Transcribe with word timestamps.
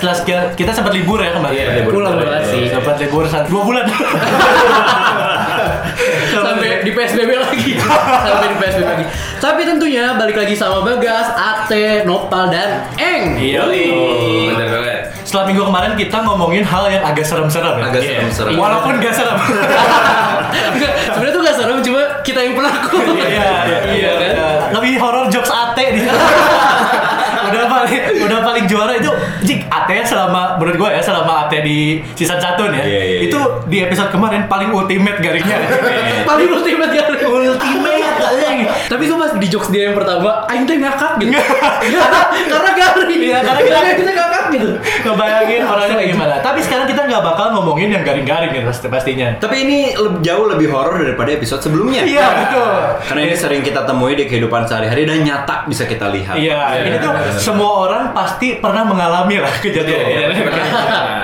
Setelah 0.00 0.16
sekian, 0.16 0.42
kita 0.56 0.72
sempat 0.72 0.96
libur 0.96 1.20
ya 1.20 1.36
kemarin. 1.36 1.52
Iya, 1.52 1.84
libur. 1.84 2.00
Pulang 2.00 2.16
banget 2.16 2.48
sih. 2.48 2.72
Sempat 2.72 2.96
libur 2.96 3.28
satu 3.28 3.52
dua 3.52 3.62
bulan. 3.68 3.84
sampai 6.30 6.80
di 6.80 6.90
PSBB 6.94 7.30
lagi 7.36 7.76
sampai 8.24 8.46
di 8.48 8.56
PSBB 8.56 8.86
lagi 8.86 9.04
tapi 9.40 9.62
tentunya 9.64 10.14
balik 10.16 10.36
lagi 10.36 10.54
sama 10.56 10.84
Bagas, 10.84 11.32
Ate, 11.32 12.04
Nopal 12.04 12.48
dan 12.52 12.84
Eng 12.96 13.40
Iya. 13.40 13.64
Oh, 13.64 14.52
bener 14.52 14.68
banget. 14.68 15.00
Setelah 15.24 15.44
minggu 15.48 15.62
kemarin 15.64 15.92
kita 15.96 16.16
ngomongin 16.24 16.60
hal 16.60 16.84
yang 16.92 17.00
agak 17.00 17.24
serem-serem 17.24 17.80
ya. 17.80 17.84
Agak 17.88 18.02
Iya. 18.04 18.10
serem-serem. 18.20 18.52
Walaupun 18.60 19.00
gak 19.00 19.14
serem. 19.16 19.36
Sebenarnya 21.16 21.32
tuh 21.32 21.42
gak 21.44 21.56
serem 21.56 21.78
cuma 21.80 22.02
kita 22.20 22.40
yang 22.44 22.54
pelaku 22.58 23.00
Iya, 23.16 23.48
iya, 23.64 23.78
iya. 23.96 24.10
Lebih 24.76 25.00
horor 25.00 25.32
jokes 25.32 25.48
Ate 25.48 25.84
nih. 25.96 26.04
udah 27.50 27.68
paling 27.68 28.00
udah 28.26 28.38
paling 28.42 28.64
juara 28.70 28.92
itu 28.96 29.10
jik 29.44 29.66
Ate 29.70 30.02
selama 30.06 30.56
menurut 30.58 30.76
gue 30.76 30.90
ya 30.94 31.02
selama 31.02 31.46
Ate 31.46 31.62
di 31.62 32.00
season 32.14 32.38
1 32.38 32.56
nih 32.70 32.78
ya. 32.78 32.84
Iya, 32.86 33.00
iya, 33.02 33.18
itu 33.26 33.40
di 33.66 33.76
episode 33.82 34.10
kemarin 34.14 34.46
paling 34.46 34.70
ultimate 34.70 35.18
garingnya. 35.18 35.58
paling 36.28 36.48
ultimate 36.50 36.92
kan 36.94 37.04
ultimate 37.20 37.58
garing. 37.58 37.99
Tapi 38.86 39.02
tuh 39.04 39.16
pas 39.16 39.32
di 39.32 39.48
jokes 39.48 39.68
dia 39.68 39.88
yang 39.88 39.96
pertama 39.96 40.44
Aing 40.46 40.64
teh 40.64 40.76
ngakak 40.76 41.12
gitu 41.18 41.32
Iya, 41.80 42.02
karena 42.46 42.70
garing 42.72 43.20
Iya, 43.20 43.38
karena 43.40 43.60
kita- 43.60 43.96
kita 43.96 44.12
ngakak 44.12 44.44
gitu 44.50 44.68
Ngebayangin 45.00 45.62
orangnya 45.62 45.96
kayak 45.96 46.10
gimana. 46.10 46.34
Tapi 46.40 46.60
sekarang 46.60 46.84
kita 46.84 47.02
nggak 47.06 47.22
bakal 47.22 47.46
ngomongin 47.52 47.88
yang 47.88 48.02
garing-garing 48.02 48.52
ya 48.52 48.62
pasti 48.62 48.86
pastinya. 48.86 49.32
Tapi 49.38 49.56
ini 49.58 49.78
jauh 50.20 50.44
lebih 50.46 50.68
horor 50.68 51.00
daripada 51.00 51.30
episode 51.30 51.62
sebelumnya. 51.62 52.04
Iya, 52.04 52.26
betul. 52.44 52.70
Karena 53.06 53.20
ini 53.24 53.34
sering 53.34 53.62
kita 53.62 53.80
temui 53.82 54.12
di 54.12 54.26
kehidupan 54.26 54.66
sehari-hari 54.66 55.06
dan 55.06 55.22
nyata 55.22 55.64
bisa 55.64 55.86
kita 55.86 56.10
lihat. 56.10 56.36
Iya, 56.36 56.84
ini 56.84 56.96
tuh 56.98 57.12
semua 57.32 57.88
orang 57.88 58.02
pasti 58.12 58.58
pernah 58.58 58.84
mengalami 58.84 59.38
lah 59.38 59.52
kejadian. 59.56 60.36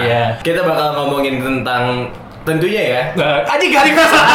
Iya. 0.01 0.23
Kita 0.41 0.63
bakal 0.63 0.97
ngomongin 0.97 1.41
tentang 1.41 2.09
tentunya 2.47 2.83
ya. 2.95 3.03
Nah, 3.19 3.43
Aji 3.43 3.67
garing 3.75 3.95
masa. 3.99 4.21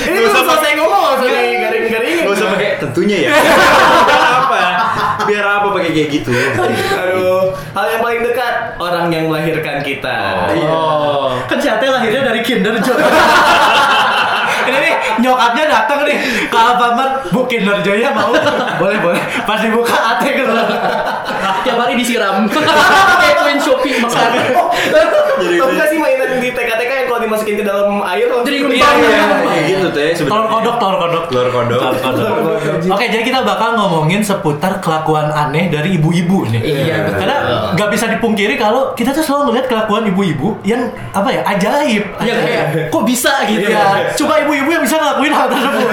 Ini 0.00 0.16
belum 0.16 0.32
selesai 0.32 0.72
ngomong 0.80 1.24
nih 1.24 1.60
garing-garing. 1.60 2.16
Gak 2.24 2.32
usah 2.36 2.48
pakai 2.56 2.68
tentunya 2.80 3.16
ya. 3.28 3.30
Apa? 4.44 4.60
Biar 5.28 5.44
apa 5.44 5.68
pakai 5.76 5.92
kayak 5.92 6.08
gitu? 6.10 6.32
Aduh, 6.32 7.52
hal 7.76 7.86
yang 7.92 8.00
paling 8.02 8.20
dekat 8.24 8.54
orang 8.80 9.06
yang 9.12 9.28
melahirkan 9.28 9.84
kita. 9.84 10.48
Oh, 10.64 11.36
kan 11.44 11.60
si 11.60 11.68
Ate 11.68 11.86
lahirnya 11.86 12.24
dari 12.24 12.40
Kinder 12.40 12.74
Joy. 12.80 12.98
Ini 14.70 14.78
nih 14.80 14.94
nyokapnya 15.22 15.64
datang 15.68 16.02
nih 16.08 16.18
ke 16.48 16.56
Alfamart, 16.56 17.30
Bu 17.30 17.44
Kinder 17.46 17.78
Joy 17.84 18.00
ya 18.00 18.10
mau? 18.16 18.32
boleh 18.80 18.98
boleh. 19.04 19.22
Pas 19.44 19.60
dibuka 19.60 19.94
Ate 19.94 20.34
keluar. 20.34 20.66
tiap 21.60 21.76
hari 21.76 21.94
disiram 21.96 22.48
kayak 22.48 23.36
main 23.44 23.58
Shopee 23.60 24.00
makan 24.00 24.30
Jadi 25.40 25.56
Tahu 25.60 25.70
gak 25.76 25.88
sih 25.92 25.98
mainan 26.00 26.40
di 26.40 26.48
TK-TK 26.52 26.90
yang 27.04 27.06
kalau 27.08 27.19
dimasukin 27.30 27.54
ke 27.54 27.64
dalam 27.64 28.02
air 28.02 28.26
langsung 28.26 28.50
Jadi 28.50 28.58
keluar? 28.58 28.74
ngembang. 28.74 28.98
Iya. 29.46 29.64
Gitu 29.70 29.86
teh 29.94 30.10
Telur 30.18 30.46
kodok, 30.50 30.74
telur 30.76 30.96
kodok. 30.98 31.24
Telur 31.30 31.48
kodok. 31.48 31.80
Telur 31.94 32.30
kodok. 32.34 32.90
Oke, 32.90 33.04
jadi 33.06 33.22
kita 33.22 33.40
bakal 33.46 33.78
ngomongin 33.78 34.20
seputar 34.20 34.82
kelakuan 34.82 35.30
aneh 35.30 35.70
dari 35.70 35.94
ibu-ibu 35.94 36.50
nih. 36.50 36.60
Iya, 36.60 36.96
betul. 37.06 37.18
Karena 37.22 37.36
nggak 37.72 37.88
bisa 37.88 38.04
dipungkiri 38.10 38.54
kalau 38.58 38.90
kita 38.92 39.14
tuh 39.14 39.22
selalu 39.22 39.54
ngeliat 39.54 39.66
kelakuan 39.70 40.02
ibu-ibu 40.10 40.58
yang 40.62 40.90
apa 41.14 41.30
ya 41.30 41.40
ajaib. 41.46 42.04
ya 42.20 42.34
kayak 42.34 42.64
kok 42.90 43.04
bisa 43.06 43.32
gitu 43.46 43.70
Iya, 43.70 44.10
coba 44.16 44.34
ibu-ibu 44.42 44.68
yang 44.68 44.82
bisa 44.82 44.96
ngelakuin 44.98 45.30
hal 45.30 45.46
tersebut. 45.46 45.88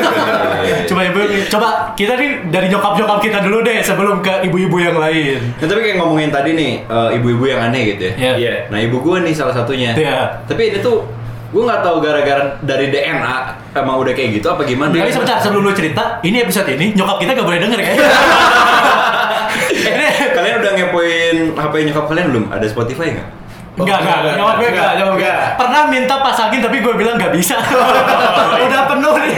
coba 0.90 1.02
ibu, 1.06 1.20
coba 1.48 1.68
kita 1.94 2.14
nih 2.16 2.32
dari 2.50 2.68
nyokap-nyokap 2.68 3.20
kita 3.22 3.38
dulu 3.44 3.62
deh 3.62 3.78
sebelum 3.84 4.20
ke 4.20 4.34
ibu-ibu 4.48 4.78
yang 4.82 4.98
lain. 4.98 5.40
Nah, 5.60 5.68
tapi 5.68 5.80
kayak 5.84 5.98
ngomongin 6.00 6.30
tadi 6.34 6.52
nih 6.54 6.72
eh, 6.84 7.10
ibu-ibu 7.20 7.44
yang 7.46 7.62
aneh 7.62 7.94
gitu 7.94 8.02
ya. 8.10 8.14
Iya. 8.16 8.32
Iya. 8.38 8.54
Nah 8.72 8.80
ibu 8.80 8.98
gue 8.98 9.18
nih 9.22 9.34
salah 9.36 9.54
satunya. 9.54 9.92
Iya. 9.94 10.42
Tapi 10.48 10.62
ini 10.72 10.80
tuh 10.80 11.04
gue 11.48 11.64
nggak 11.64 11.80
tahu 11.80 12.04
gara-gara 12.04 12.60
dari 12.60 12.92
DNA 12.92 13.36
emang 13.72 13.96
udah 14.04 14.12
kayak 14.12 14.44
gitu 14.44 14.48
apa 14.52 14.68
gimana? 14.68 14.92
Tapi 14.92 15.16
sebentar 15.16 15.40
sebelum 15.40 15.64
lu 15.64 15.72
cerita, 15.72 16.20
ini 16.20 16.44
episode 16.44 16.68
ini 16.76 16.92
nyokap 16.92 17.24
kita 17.24 17.32
gak 17.40 17.48
boleh 17.48 17.60
denger 17.64 17.80
ya. 17.80 17.92
ini 19.96 20.08
Kalian 20.36 20.56
udah 20.60 20.72
ngepoin 20.76 21.36
HP 21.56 21.74
nyokap 21.88 22.06
kalian 22.12 22.28
belum? 22.36 22.46
Ada 22.52 22.66
Spotify 22.68 23.16
nggak? 23.16 23.28
Enggak, 23.78 23.98
enggak, 24.02 24.18
enggak, 24.20 24.36
nyokap 24.42 24.56
gue 24.58 24.70
enggak, 24.74 24.92
nyokap 24.98 25.14
gue 25.14 25.22
Enggak. 25.22 25.38
Pernah 25.56 25.82
minta 25.88 26.16
pasangin 26.20 26.60
tapi 26.66 26.78
gue 26.82 26.94
bilang 26.98 27.16
nggak 27.16 27.34
bisa 27.38 27.56
Udah 28.66 28.82
penuh 28.90 29.16
nih 29.22 29.38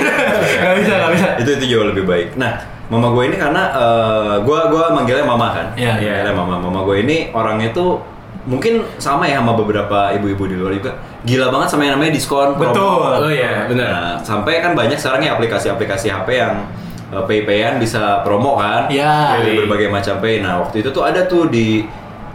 Nggak 0.64 0.76
bisa, 0.80 0.94
nggak 0.96 1.12
bisa 1.14 1.28
itu 1.44 1.50
itu 1.60 1.66
jauh 1.76 1.86
lebih 1.92 2.04
baik. 2.08 2.40
Nah, 2.40 2.58
mama 2.90 3.12
gue 3.14 3.24
ini 3.30 3.36
karena 3.38 3.64
eh, 3.76 4.36
gue 4.42 4.60
gue 4.72 4.84
manggilnya 4.96 5.26
mama 5.28 5.48
kan. 5.54 5.68
Iya. 5.76 5.94
Manggilnya 6.00 6.34
mama. 6.34 6.56
Mama 6.58 6.80
gue 6.88 6.96
ini 7.04 7.18
orangnya 7.36 7.70
tuh 7.76 8.00
mungkin 8.50 8.82
sama 8.98 9.30
ya 9.30 9.38
sama 9.38 9.54
beberapa 9.54 10.10
ibu-ibu 10.18 10.50
di 10.50 10.56
luar 10.58 10.74
juga 10.74 10.98
gila 11.22 11.54
banget 11.54 11.68
sama 11.70 11.86
yang 11.86 12.02
namanya 12.02 12.18
diskon 12.18 12.58
promo. 12.58 12.74
Betul. 12.74 13.12
Oh 13.30 13.32
iya, 13.32 13.70
benar. 13.70 13.88
Nah, 13.94 14.14
sampai 14.26 14.64
kan 14.64 14.74
banyak 14.74 14.98
sekarang 14.98 15.22
ya 15.22 15.38
aplikasi-aplikasi 15.38 16.10
HP 16.10 16.28
yang 16.34 16.66
uh, 17.14 17.24
pay-payan 17.30 17.78
bisa 17.78 18.26
promo 18.26 18.58
kan 18.58 18.90
Iya. 18.90 19.38
Dari 19.38 19.64
berbagai 19.64 19.94
macam 19.94 20.18
pay. 20.18 20.42
Nah, 20.42 20.66
waktu 20.66 20.82
itu 20.82 20.90
tuh 20.90 21.06
ada 21.06 21.30
tuh 21.30 21.52
di 21.52 21.86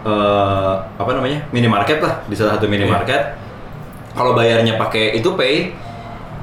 eh, 0.04 0.72
apa 1.00 1.10
namanya? 1.16 1.48
minimarket 1.48 1.98
lah, 2.04 2.20
di 2.28 2.36
salah 2.36 2.60
satu 2.60 2.68
minimarket. 2.68 3.40
Kalau 4.14 4.36
bayarnya 4.36 4.76
pakai 4.76 5.16
itu 5.16 5.32
pay 5.34 5.72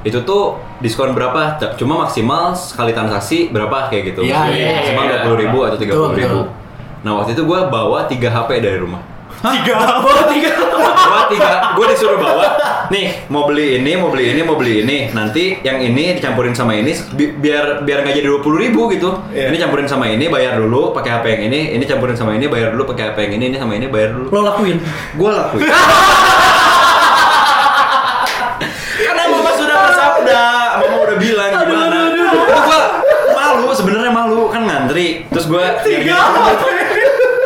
itu 0.02 0.18
tuh 0.26 0.58
diskon 0.82 1.14
berapa? 1.14 1.62
Cuma 1.78 2.02
maksimal 2.02 2.58
sekali 2.58 2.90
transaksi 2.90 3.54
berapa 3.54 3.86
kayak 3.86 4.12
gitu. 4.12 4.26
Iya, 4.26 4.50
iya, 4.50 4.70
maksimal 4.82 5.04
iya. 5.06 5.10
dua 5.14 5.20
puluh 5.22 5.38
ribu 5.38 5.58
atau 5.62 5.78
tiga 5.78 5.92
puluh 5.94 6.18
ribu. 6.18 6.40
Nah 7.06 7.22
waktu 7.22 7.38
itu 7.38 7.42
gue 7.46 7.60
bawa 7.70 8.10
tiga 8.10 8.34
HP 8.34 8.58
dari 8.58 8.82
rumah. 8.82 9.11
Tiga 9.42 9.74
apa? 9.74 10.10
Tiga 10.30 10.50
Bawa 10.72 11.26
tiga, 11.26 11.74
gue 11.74 11.86
disuruh 11.90 12.14
bawa. 12.14 12.46
Nih, 12.88 13.26
mau 13.26 13.42
beli 13.42 13.74
ini, 13.76 13.92
mau 13.94 14.08
beli 14.08 14.30
ini, 14.30 14.40
mau 14.40 14.54
beli 14.54 14.80
ini. 14.80 15.10
Nanti 15.10 15.58
yang 15.60 15.78
ini 15.78 16.14
dicampurin 16.14 16.54
sama 16.54 16.72
ini, 16.72 16.94
bi- 17.10 17.34
biar 17.34 17.82
biar 17.82 18.02
nggak 18.02 18.14
jadi 18.14 18.28
dua 18.28 18.38
puluh 18.38 18.58
ribu 18.58 18.86
gitu. 18.88 19.10
Iya. 19.28 19.50
Ini 19.50 19.56
campurin 19.58 19.86
sama 19.86 20.06
ini, 20.06 20.28
bayar 20.28 20.56
dulu 20.56 20.92
pakai 20.92 21.10
HP 21.12 21.24
yang 21.28 21.42
ini. 21.48 21.60
Ini 21.74 21.84
campurin 21.84 22.14
sama 22.14 22.32
ini, 22.32 22.46
bayar 22.46 22.70
dulu 22.70 22.86
pakai 22.86 23.10
HP 23.10 23.18
yang 23.26 23.34
ini. 23.36 23.44
Ini 23.50 23.58
sama 23.58 23.74
ini, 23.74 23.86
bayar 23.88 24.10
dulu. 24.12 24.30
lo 24.30 24.40
lakuin 24.44 24.78
Gue 25.14 25.30
lakuin. 25.30 25.66
Karena 29.02 29.22
mama 29.26 29.50
sudah 29.52 29.76
bersabda, 29.82 30.42
mama 30.78 30.96
udah 31.02 31.16
bilang 31.18 31.50
gimana. 31.58 31.98
Itu 32.14 32.60
gue 32.62 32.80
malu, 33.32 33.68
sebenarnya 33.74 34.12
malu 34.12 34.42
kan 34.48 34.62
ngantri. 34.62 35.26
Terus 35.28 35.46
gue 35.46 35.64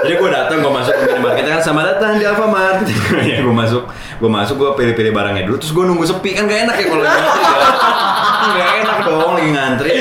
jadi 0.07 0.23
gue 0.23 0.31
datang, 0.31 0.57
gue 0.63 0.73
masuk 0.73 0.95
ke 0.95 1.03
minimarket 1.11 1.45
kan 1.51 1.59
sama 1.59 1.83
datang 1.83 2.23
di 2.23 2.25
Alfamart. 2.25 2.87
ya 3.31 3.43
gue 3.43 3.55
masuk, 3.55 3.83
gue 4.23 4.31
masuk, 4.31 4.55
gue 4.55 4.71
pilih-pilih 4.79 5.11
barangnya 5.11 5.43
dulu. 5.43 5.59
Terus 5.59 5.75
gue 5.75 5.85
nunggu 5.85 6.05
sepi 6.07 6.31
kan 6.39 6.47
gak 6.47 6.71
enak 6.71 6.77
ya 6.79 6.87
kalau 6.87 7.03
lagi 7.03 7.19
ngantri 7.19 7.43
ya. 7.43 7.67
Gak 8.47 8.73
enak 8.87 8.99
dong 9.03 9.33
lagi 9.35 9.51
ngantri. 9.51 9.93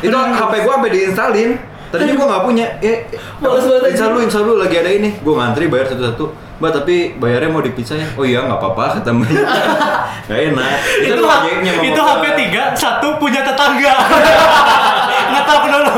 Itu 0.00 0.16
HP 0.16 0.52
gue 0.64 0.72
sampai 0.72 0.90
diinstalin. 0.96 1.50
Tadinya 1.92 2.14
gue 2.16 2.26
gak 2.32 2.44
punya. 2.48 2.66
Ya, 2.80 2.94
Males 3.44 3.64
banget 3.68 3.84
install 3.92 4.10
lu, 4.16 4.20
install 4.24 4.44
lu 4.48 4.54
lagi 4.56 4.76
ada 4.80 4.90
ini. 4.90 5.20
Gue 5.20 5.34
ngantri 5.36 5.68
bayar 5.68 5.92
satu-satu. 5.92 6.48
Mbak 6.58 6.72
tapi 6.74 7.14
bayarnya 7.22 7.54
mau 7.54 7.62
dipisah 7.62 7.94
ya? 7.94 8.08
Oh 8.18 8.26
iya 8.26 8.42
nggak 8.42 8.58
apa-apa 8.58 8.98
kata 8.98 9.14
mbaknya. 9.14 9.46
Gak 10.28 10.40
enak. 10.52 10.74
Itu, 11.06 11.14
itu 11.86 11.94
gua. 11.94 12.18
HP 12.18 12.24
tiga, 12.34 12.62
satu 12.74 13.16
punya 13.16 13.40
tetangga 13.40 13.94
Nggak 15.30 15.44
tahu 15.46 15.60
dulu 15.70 15.96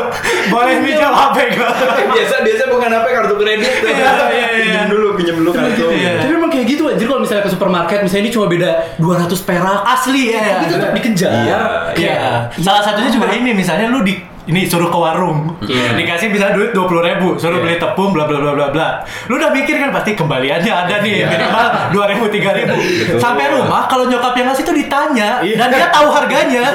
Boleh 0.51 0.75
minjam 0.79 1.11
HP 1.11 1.37
gue 1.53 1.71
biasa 2.15 2.35
biasa 2.41 2.63
bukan 2.69 2.91
HP 2.91 3.07
kartu 3.09 3.35
kredit 3.37 3.73
tuh. 3.77 3.89
Iya, 3.89 4.11
iya, 4.29 4.29
iya. 4.29 4.49
Pinjam 4.61 4.87
dulu, 4.89 5.07
pinjam 5.15 5.35
dulu 5.37 5.51
kartu. 5.51 5.85
Iya. 5.91 6.11
tapi 6.21 6.33
memang 6.33 6.51
kayak 6.51 6.67
gitu 6.69 6.83
anjir 6.87 7.07
kalau 7.07 7.21
misalnya 7.21 7.43
ke 7.43 7.51
supermarket 7.51 7.99
misalnya 8.01 8.23
ini 8.25 8.33
cuma 8.33 8.47
beda 8.47 8.71
200 8.99 9.31
perak 9.41 9.81
Asli 9.85 10.23
ya 10.29 10.41
tapi 10.41 10.65
tetap 10.69 10.91
dikejar 10.93 11.31
Iya, 11.41 11.59
Iya. 11.95 12.19
Salah 12.59 12.83
satunya 12.83 13.09
juga 13.09 13.31
ini 13.31 13.51
misalnya 13.53 13.87
lu 13.87 14.03
di 14.03 14.15
ini 14.49 14.65
suruh 14.65 14.89
ke 14.89 14.97
warung, 14.97 15.53
Iya. 15.61 15.93
dikasih 15.95 16.33
bisa 16.33 16.57
duit 16.57 16.73
dua 16.73 16.89
puluh 16.89 17.05
ribu, 17.05 17.37
suruh 17.37 17.61
beli 17.61 17.77
tepung, 17.77 18.11
bla 18.11 18.25
bla 18.25 18.41
bla 18.41 18.53
bla 18.57 18.67
bla. 18.73 18.89
Lu 19.29 19.37
udah 19.37 19.53
mikir 19.53 19.77
kan 19.77 19.93
pasti 19.93 20.17
kembaliannya 20.17 20.73
ada 20.73 21.05
nih 21.05 21.29
minimal 21.29 21.67
dua 21.93 22.05
ribu 22.09 22.25
tiga 22.33 22.57
ribu. 22.57 22.73
Sampai 23.21 23.53
rumah 23.53 23.85
kalau 23.85 24.09
nyokap 24.09 24.33
yang 24.35 24.49
ngasih 24.49 24.65
tuh 24.65 24.73
ditanya 24.73 25.45
dan 25.45 25.69
dia 25.69 25.89
tahu 25.89 26.09
harganya. 26.09 26.73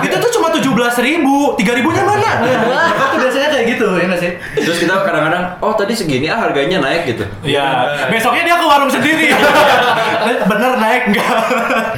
Itu 0.00 0.16
tuh 0.16 0.30
cuma 0.38 0.54
tujuh 0.54 0.72
belas 0.72 0.94
ribu, 0.98 1.58
tiga 1.58 1.74
ribunya 1.74 2.06
mana? 2.06 2.30
Nyokap 2.46 3.08
tuh 3.12 3.18
biasanya 3.18 3.48
kayak 3.50 3.66
gitu 3.74 3.86
ya 3.98 4.04
nggak 4.06 4.20
sih? 4.20 4.32
Terus 4.62 4.78
kita 4.78 4.94
kadang-kadang, 5.02 5.58
oh 5.58 5.74
tadi 5.74 5.92
segini 5.92 6.30
ah 6.30 6.38
harganya 6.38 6.78
naik 6.78 7.10
gitu. 7.10 7.26
Iya. 7.42 7.66
Besoknya 8.08 8.46
dia 8.46 8.56
ke 8.56 8.66
warung 8.66 8.88
sendiri. 8.88 9.26
Bener 10.50 10.72
naik 10.78 11.02
enggak? 11.10 11.34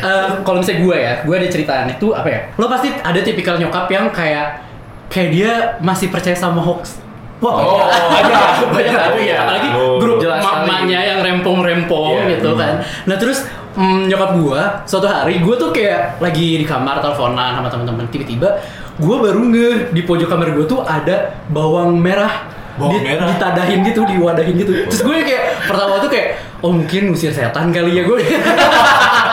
Eh, 0.00 0.26
kalau 0.42 0.58
misalnya 0.60 0.80
gue 0.80 0.96
ya, 0.96 1.12
gue 1.22 1.34
ada 1.34 1.48
ceritaan 1.48 1.86
itu 1.88 2.08
apa 2.10 2.28
ya? 2.28 2.40
Lo 2.56 2.66
pasti 2.66 2.88
ada 2.90 3.20
tipikal 3.20 3.56
nyokap 3.56 3.86
yang 3.88 4.08
kayak 4.10 4.73
kayak 5.14 5.30
dia 5.30 5.52
masih 5.78 6.10
percaya 6.10 6.34
sama 6.34 6.58
hoax. 6.58 6.98
Wah, 7.38 7.54
Oh, 7.54 7.76
banyak, 8.10 8.34
banyak, 8.74 8.98
Itu 9.12 9.20
ya. 9.22 9.36
Apalagi 9.44 9.68
Oh, 9.72 9.96
grup 9.96 10.18
mamanya 10.18 11.00
yang 11.04 11.20
rempong-rempong 11.20 12.24
Iya. 12.24 12.30
gitu 12.34 12.50
kan. 12.54 12.82
Nah 13.04 13.14
terus 13.14 13.46
mm, 13.74 14.08
nyokap 14.08 14.30
gue 14.34 14.60
suatu 14.84 15.04
hari 15.04 15.38
gue 15.38 15.54
tuh 15.54 15.70
kayak 15.70 16.18
lagi 16.18 16.58
di 16.58 16.64
kamar 16.64 16.98
teleponan 16.98 17.54
sama 17.54 17.68
teman-teman 17.68 18.06
tiba-tiba 18.08 18.58
gue 18.94 19.16
baru 19.18 19.40
nge 19.44 19.68
di 19.90 20.02
pojok 20.02 20.26
kamar 20.26 20.50
gue 20.52 20.64
tuh 20.64 20.80
ada 20.80 21.34
bawang 21.48 21.94
merah 21.94 22.46
Bawang 22.74 22.96
di- 22.96 23.02
merah. 23.04 23.26
ditadahin 23.28 23.82
gitu, 23.84 24.02
diwadahin 24.02 24.54
gitu. 24.56 24.72
Terus 24.88 25.02
gue 25.02 25.16
kayak 25.20 25.42
pertama 25.66 25.98
tuh 25.98 26.08
kayak 26.08 26.26
oh 26.58 26.70
mungkin 26.70 27.02
usir 27.08 27.30
setan 27.30 27.70
kali 27.70 27.92
ya 27.92 28.02
gue. 28.02 28.18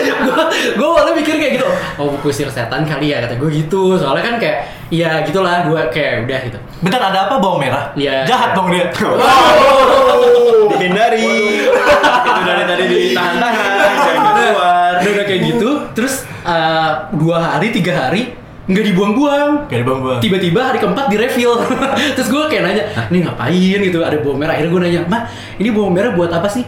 gue 0.26 0.42
gue 0.76 0.86
awalnya 0.86 1.14
mikir 1.16 1.34
kayak 1.36 1.52
gitu 1.60 1.68
oh 2.00 2.16
usir 2.24 2.48
setan 2.48 2.86
kali 2.86 3.12
ya 3.12 3.22
kata 3.24 3.36
gue 3.36 3.50
gitu 3.52 3.96
soalnya 4.00 4.24
kan 4.24 4.34
kayak 4.40 4.68
ya 4.92 5.24
gitulah 5.24 5.66
gue 5.66 5.80
kayak 5.92 6.28
udah 6.28 6.40
gitu 6.48 6.58
Bentar 6.82 6.98
ada 6.98 7.30
apa 7.30 7.38
bawang 7.38 7.62
merah? 7.62 7.94
Iya. 7.94 8.26
Jahat 8.26 8.58
dong 8.58 8.66
dia. 8.74 8.90
Dihindari. 10.82 11.62
Itu 11.62 12.40
dari 12.42 12.62
tadi 12.66 12.84
ditahan-tahan, 12.90 13.70
jangan 14.02 14.34
keluar. 14.34 14.92
udah 14.98 15.10
udah 15.14 15.24
kayak 15.30 15.40
gitu 15.46 15.70
terus 15.94 16.26
eh, 16.42 16.90
dua 17.14 17.36
hari 17.38 17.70
tiga 17.70 17.94
hari 17.94 18.34
nggak 18.62 18.94
dibuang-buang 18.94 19.66
merah. 19.66 20.22
tiba-tiba 20.22 20.60
hari 20.62 20.78
keempat 20.78 21.10
di 21.10 21.18
refill 21.18 21.58
terus 22.14 22.30
gue 22.30 22.42
kayak 22.46 22.62
nanya 22.62 22.84
ini 23.10 23.26
ngapain 23.26 23.80
gitu 23.82 23.98
ada 24.06 24.22
bawang 24.22 24.38
merah 24.38 24.54
akhirnya 24.54 24.70
gue 24.70 24.82
nanya 24.86 25.00
mah 25.10 25.22
ini 25.58 25.68
bawang 25.74 25.90
merah 25.90 26.14
buat 26.14 26.30
apa 26.30 26.46
sih 26.46 26.62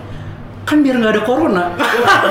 kan 0.64 0.80
biar 0.80 0.96
nggak 0.96 1.12
ada 1.12 1.22
corona 1.22 1.64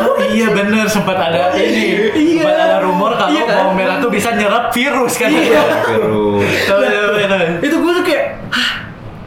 Oh 0.04 0.18
iya 0.20 0.50
bener 0.50 0.86
sempat 0.86 1.14
ada 1.16 1.54
ini 1.54 2.10
Iya. 2.12 2.42
sempat 2.42 2.58
ada 2.60 2.78
rumor 2.82 3.14
kalau 3.14 3.30
Iya 3.30 3.44
kan? 3.44 3.56
bawang 3.56 3.76
merah 3.76 3.98
tuh 3.98 4.10
bisa 4.10 4.30
nyerap 4.32 4.70
virus 4.70 5.14
kan 5.16 5.30
Iya. 5.30 5.62
Tahu, 6.66 6.82
tahu. 7.24 7.46
itu 7.62 7.76
gue 7.76 7.92
tuh 7.94 8.04
kayak 8.04 8.24
Hah, 8.50 8.72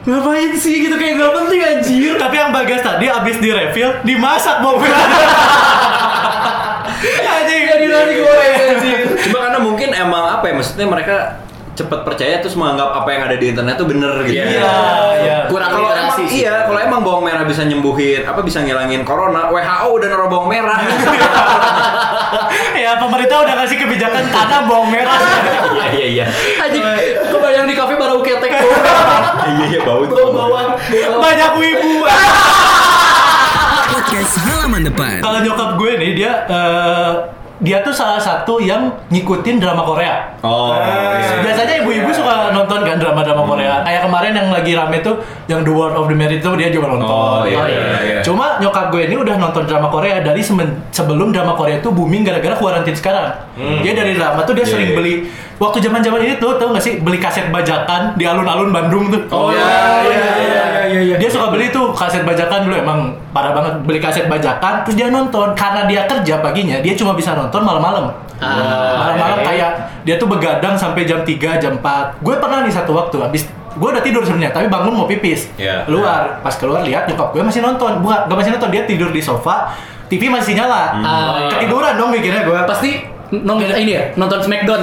ngapain 0.05 0.51
sih 0.53 0.75
gitu 0.81 0.95
kayak 0.95 1.17
nggak 1.17 1.33
penting 1.37 1.61
anjir 1.63 2.13
Tapi 2.17 2.35
yang 2.37 2.51
bagas 2.51 2.81
tadi 2.81 3.07
abis 3.07 3.37
di 3.37 3.51
refill 3.51 3.91
dimasak 4.03 4.59
bawang 4.59 4.79
merah. 4.81 5.07
Anjing 7.07 7.63
Jadi 7.65 7.87
nasi 7.87 8.15
goreng 8.17 8.55
anjir 8.57 8.99
Cuma 9.21 9.39
karena 9.41 9.59
mungkin 9.59 9.89
emang 9.93 10.25
apa 10.33 10.45
ya 10.45 10.55
maksudnya 10.55 10.87
mereka 10.87 11.17
cepat 11.77 12.01
percaya 12.03 12.41
terus 12.41 12.57
menganggap 12.57 12.89
apa 12.91 13.09
yang 13.13 13.23
ada 13.29 13.37
di 13.37 13.53
internet 13.53 13.77
tuh 13.77 13.85
bener 13.85 14.25
gitu. 14.25 14.41
Iya, 14.41 14.73
iya. 15.21 15.37
Kurang 15.53 15.71
Kalau 15.71 15.93
emang 15.93 16.17
sih. 16.17 16.27
iya, 16.43 16.65
kalau 16.65 16.81
emang 16.81 17.01
bawang 17.05 17.25
merah 17.29 17.45
bisa 17.45 17.61
nyembuhin 17.63 18.25
apa 18.25 18.41
bisa 18.41 18.65
ngilangin 18.65 19.05
corona, 19.05 19.53
WHO 19.53 19.89
udah 19.93 20.09
naruh 20.09 20.29
bawang 20.33 20.49
merah. 20.49 20.81
ya 22.83 22.97
pemerintah 22.97 23.45
udah 23.45 23.55
kasih 23.63 23.77
kebijakan 23.77 24.25
tanam 24.33 24.65
bawang 24.67 24.89
merah. 24.89 25.15
Iya 25.77 25.87
iya 25.93 26.07
iya. 26.09 26.25
anjir 26.59 26.83
kebayang 27.29 27.69
di 27.69 27.75
kafe 27.77 27.95
baru 27.95 28.19
ketek 28.25 28.51
Iya 29.47 29.65
iya 29.69 29.81
bau 29.85 30.03
tuh. 30.03 30.33
bawang 30.33 30.73
Banyak 31.21 31.53
wibu. 31.61 32.09
Podcast 33.87 34.35
halaman 34.43 34.83
depan. 34.89 35.21
Kalau 35.21 35.39
nyokap 35.45 35.71
gue 35.79 35.93
nih 36.01 36.11
dia 36.17 36.33
eh, 36.49 37.11
dia 37.57 37.81
tuh 37.81 37.95
salah 37.95 38.21
satu 38.21 38.61
yang 38.61 38.93
ngikutin 39.09 39.57
drama 39.57 39.81
Korea. 39.81 40.29
Oh. 40.45 40.77
iya. 40.77 41.41
Biasanya 41.41 41.75
ibu-ibu 41.81 42.13
suka 42.13 42.53
nonton 42.53 42.85
kan 42.85 43.01
drama-drama 43.01 43.49
Korea. 43.49 43.81
Kayak 43.81 44.05
kemarin 44.05 44.33
yang 44.37 44.49
lagi 44.53 44.73
rame 44.77 45.01
tuh 45.01 45.17
yang 45.47 45.63
The 45.63 45.73
World 45.73 45.95
of 45.95 46.11
the 46.11 46.17
Married 46.19 46.43
itu 46.43 46.51
dia 46.59 46.69
juga 46.75 46.91
nonton. 46.91 47.07
Oh, 47.07 47.43
iya, 47.47 47.63
iya, 47.71 47.83
iya. 48.03 48.21
Cuma 48.27 48.59
nyokap 48.59 48.91
gue 48.91 49.07
ini 49.07 49.15
udah 49.15 49.39
nonton 49.39 49.63
drama 49.63 49.87
Korea 49.87 50.19
dari 50.19 50.43
sebelum 50.43 51.31
drama 51.31 51.55
Korea 51.55 51.79
itu 51.79 51.89
booming 51.95 52.27
gara-gara 52.27 52.59
kuarantin 52.59 52.95
sekarang. 52.99 53.31
Dia 53.55 53.93
dari 53.95 54.19
drama 54.19 54.43
tuh 54.43 54.59
dia 54.59 54.67
Iya, 54.67 54.73
sering 54.75 54.91
iya. 54.93 54.99
beli 54.99 55.15
waktu 55.57 55.79
zaman-zaman 55.81 56.21
ini 56.21 56.35
tuh 56.37 56.59
tahu 56.61 56.77
gak 56.77 56.85
sih 56.85 57.01
beli 57.01 57.17
kaset 57.23 57.49
bajakan 57.49 58.19
di 58.19 58.27
alun-alun 58.27 58.75
Bandung 58.75 59.07
tuh. 59.09 59.23
Oh, 59.31 59.55
iya, 59.55 60.03
iya, 60.03 60.27
iya, 60.43 60.65
iya, 60.91 61.01
iya. 61.15 61.17
Dia 61.17 61.31
suka 61.31 61.55
beli 61.55 61.71
tuh 61.71 61.95
kaset 61.95 62.27
bajakan 62.27 62.67
dulu 62.67 62.75
emang 62.77 63.15
parah 63.31 63.55
banget 63.55 63.87
beli 63.87 64.03
kaset 64.03 64.27
bajakan 64.27 64.83
terus 64.83 64.99
dia 64.99 65.09
nonton 65.09 65.55
karena 65.55 65.87
dia 65.87 66.11
kerja 66.11 66.43
paginya 66.43 66.83
dia 66.83 66.99
cuma 66.99 67.15
bisa 67.15 67.39
nonton 67.39 67.63
malam-malam. 67.63 68.11
Ah, 68.37 69.01
malam-malam 69.01 69.41
iya. 69.41 69.47
kayak 69.49 69.71
dia 70.05 70.15
tuh 70.21 70.29
begadang 70.29 70.77
sampai 70.77 71.09
jam 71.09 71.25
3 71.25 71.57
jam 71.57 71.81
4. 71.81 72.21
Gue 72.21 72.37
pernah 72.37 72.61
nih 72.67 72.75
satu 72.75 72.93
waktu 72.93 73.17
habis 73.17 73.49
gue 73.77 73.89
udah 73.89 74.01
tidur 74.01 74.23
sebenarnya 74.23 74.51
tapi 74.51 74.67
bangun 74.67 74.93
mau 74.95 75.05
pipis 75.05 75.53
Iya. 75.55 75.85
keluar 75.85 76.41
pas 76.41 76.55
keluar 76.55 76.81
lihat 76.81 77.05
nyokap 77.07 77.31
gue 77.31 77.43
masih 77.43 77.61
nonton 77.61 78.01
bukan 78.01 78.25
gak 78.25 78.37
masih 78.37 78.51
nonton 78.51 78.69
dia 78.69 78.83
tidur 78.83 79.09
di 79.09 79.21
sofa 79.21 79.77
TV 80.07 80.27
masih 80.27 80.55
nyala 80.55 80.97
Ah. 80.97 81.51
ketiduran 81.51 81.95
dong 81.95 82.11
mikirnya 82.11 82.43
gue 82.43 82.57
pasti 82.65 83.05
nonton 83.29 83.69
ini 83.69 83.93
ya 83.93 84.03
nonton 84.15 84.39
Smackdown 84.41 84.81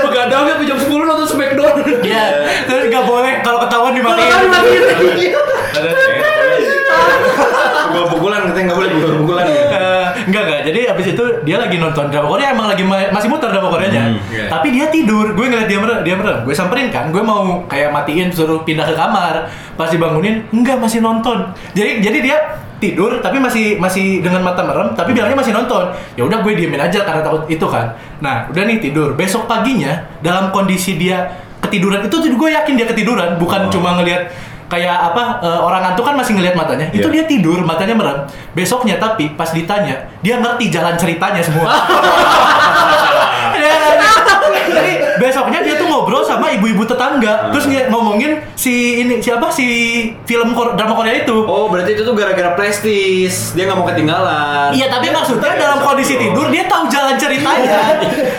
Begadang 0.00 0.44
ya 0.46 0.54
jam 0.64 0.78
10 0.78 0.86
nonton 0.86 1.26
Smackdown 1.26 1.74
Iya, 2.00 2.24
terus 2.64 2.84
gak 2.88 3.04
boleh 3.04 3.32
kalau 3.40 3.58
ketahuan 3.60 3.92
dimatiin. 3.92 4.28
Kalau 4.28 4.42
dimatiin. 4.42 4.82
Gua 7.90 8.04
pukulan 8.08 8.40
katanya 8.46 8.64
nggak 8.66 8.78
boleh. 8.78 8.90
Eh, 8.90 9.12
enggak 10.30 10.42
enggak. 10.44 10.60
Jadi 10.64 10.80
abis 10.86 11.06
itu 11.10 11.24
dia 11.42 11.56
lagi 11.56 11.76
nonton 11.76 12.06
drama 12.06 12.28
Korea 12.28 12.50
emang 12.50 12.66
lagi 12.66 12.80
ma- 12.80 13.10
masih 13.10 13.26
muter 13.26 13.50
drama 13.50 13.68
Koreanya. 13.68 14.02
Hmm, 14.08 14.18
iya. 14.30 14.46
Tapi 14.46 14.70
dia 14.70 14.86
tidur. 14.86 15.34
Gue 15.34 15.46
ngeliat 15.46 15.66
dia 15.66 15.76
merem, 15.76 16.00
dia 16.00 16.14
merem. 16.14 16.38
Gue 16.42 16.54
samperin 16.54 16.88
kan. 16.88 17.10
Gue 17.10 17.20
mau 17.20 17.66
kayak 17.66 17.90
matiin 17.90 18.30
suruh 18.30 18.62
pindah 18.62 18.84
ke 18.84 18.94
kamar. 18.94 19.50
Pas 19.74 19.88
dibangunin, 19.88 20.46
enggak 20.48 20.78
masih 20.78 20.98
nonton. 20.98 21.50
Jadi 21.72 22.00
jadi 22.00 22.18
dia 22.20 22.38
tidur 22.80 23.20
tapi 23.20 23.36
masih 23.36 23.76
masih 23.76 24.24
dengan 24.24 24.40
mata 24.40 24.64
merem 24.64 24.96
tapi 24.96 25.12
bilangnya 25.12 25.36
masih 25.36 25.52
nonton. 25.52 25.92
Ya 26.14 26.24
udah 26.24 26.40
gue 26.40 26.52
diemin 26.54 26.80
aja 26.80 27.02
karena 27.02 27.20
takut 27.20 27.44
itu 27.46 27.66
kan. 27.66 27.92
Nah, 28.18 28.48
udah 28.48 28.62
nih 28.64 28.80
tidur. 28.80 29.12
Besok 29.12 29.44
paginya 29.44 29.92
dalam 30.18 30.48
kondisi 30.48 30.96
dia 30.96 31.28
ketiduran 31.60 32.00
itu 32.00 32.16
tuh 32.16 32.24
gue 32.26 32.50
yakin 32.50 32.72
dia 32.72 32.88
ketiduran, 32.88 33.36
bukan 33.36 33.68
Oh. 33.68 33.70
cuma 33.70 33.92
ngelihat 33.94 34.32
kayak 34.70 34.96
apa 35.04 35.22
eh, 35.40 35.60
orang 35.60 35.82
ngantuk 35.82 36.04
kan 36.04 36.14
masih 36.14 36.32
ngelihat 36.32 36.54
matanya 36.54 36.86
itu 36.88 37.02
Iya. 37.02 37.12
dia 37.12 37.24
tidur 37.26 37.58
matanya 37.60 37.92
merem 37.92 38.18
besoknya 38.52 38.96
tapi 38.96 39.34
pas 39.34 39.50
ditanya 39.50 39.98
dia 40.20 40.38
ngerti 40.38 40.70
jalan 40.70 40.94
ceritanya 40.94 41.42
semua 41.42 41.66
Dia 43.52 43.66
ngerti. 43.68 44.06
jadi 44.70 44.92
besoknya 45.18 45.60
dia 45.60 45.74
tuh 45.74 45.86
ngobrol 45.86 46.22
sama 46.22 46.48
ibu-ibu 46.50 46.84
tetangga 46.84 47.50
terus 47.50 47.66
dia 47.66 47.90
ngomongin 47.90 48.38
si 48.54 48.72
ini 49.00 49.18
siapa 49.18 49.50
si 49.50 49.66
film 50.24 50.54
Kor- 50.54 50.72
drama 50.72 50.94
Korea 50.94 51.18
itu 51.18 51.34
Oh 51.42 51.66
berarti 51.66 51.92
itu 51.92 52.02
tuh 52.02 52.14
gara-gara 52.14 52.54
prestis 52.54 53.52
dia 53.52 53.66
nggak 53.66 53.74
mau 53.74 53.84
ketinggalan. 53.84 54.70
Iya 54.70 54.86
tapi 54.88 55.10
maksudnya 55.10 55.56
dalam 55.56 55.78
kondisi 55.80 56.14
tidur 56.16 56.46
dia 56.48 56.64
tahu 56.64 56.86
jalan 56.86 57.16
ceritanya. 57.16 57.98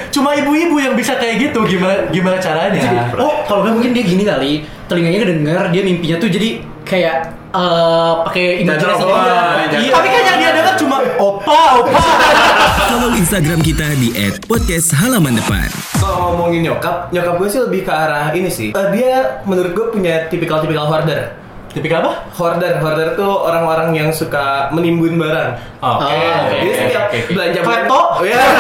Cuma 0.10 0.32
ibu-ibu 0.34 0.80
yang 0.80 0.96
bisa 0.96 1.16
kayak 1.16 1.38
gitu 1.44 1.60
gimana 1.66 2.08
gimana 2.10 2.38
caranya? 2.38 3.12
Oh, 3.16 3.44
kalau 3.44 3.62
nggak 3.62 3.74
mungkin 3.74 3.92
dia 3.92 4.04
gini 4.06 4.24
kali, 4.24 4.52
telinganya 4.92 5.20
kedenger, 5.24 5.64
dia 5.72 5.82
mimpinya 5.88 6.16
tuh 6.20 6.28
jadi 6.28 6.50
kayak 6.84 7.16
eh, 7.56 8.14
pakai 8.28 8.46
imajinasi 8.60 9.04
jangan. 9.08 9.72
Iya. 9.72 9.92
Tapi 9.96 10.08
kan 10.12 10.22
yang 10.28 10.38
dia 10.44 10.52
dengar 10.52 10.76
cuma 10.76 10.96
opa 11.16 11.62
opa. 11.80 12.02
Follow 12.92 13.16
Instagram 13.16 13.64
kita 13.64 13.88
di 13.96 14.12
@podcast 14.52 14.92
halaman 15.00 15.40
depan. 15.40 15.72
Kalau 15.96 16.36
ngomongin 16.36 16.68
nyokap, 16.68 17.08
nyokap 17.16 17.40
gue 17.40 17.48
sih 17.48 17.62
lebih 17.64 17.88
ke 17.88 17.92
arah 17.96 18.36
ini 18.36 18.52
sih. 18.52 18.76
Eh, 18.76 18.88
dia 18.92 19.40
menurut 19.48 19.72
gue 19.72 19.86
punya 19.96 20.28
tipikal-tipikal 20.28 20.92
hoarder. 20.92 21.40
Tipikal 21.72 22.04
apa? 22.04 22.28
Hoarder, 22.36 22.84
hoarder 22.84 23.16
tuh 23.16 23.32
orang-orang 23.32 23.96
yang 23.96 24.12
suka 24.12 24.68
menimbun 24.76 25.16
barang. 25.16 25.56
Oke. 25.80 26.04
Oh, 26.04 26.04
oke. 26.04 26.52
Jadi 26.52 26.72
setiap 26.76 27.06
belanja 27.32 27.60
Kleto? 27.64 28.02
Oh, 28.20 28.24
iya. 28.28 28.44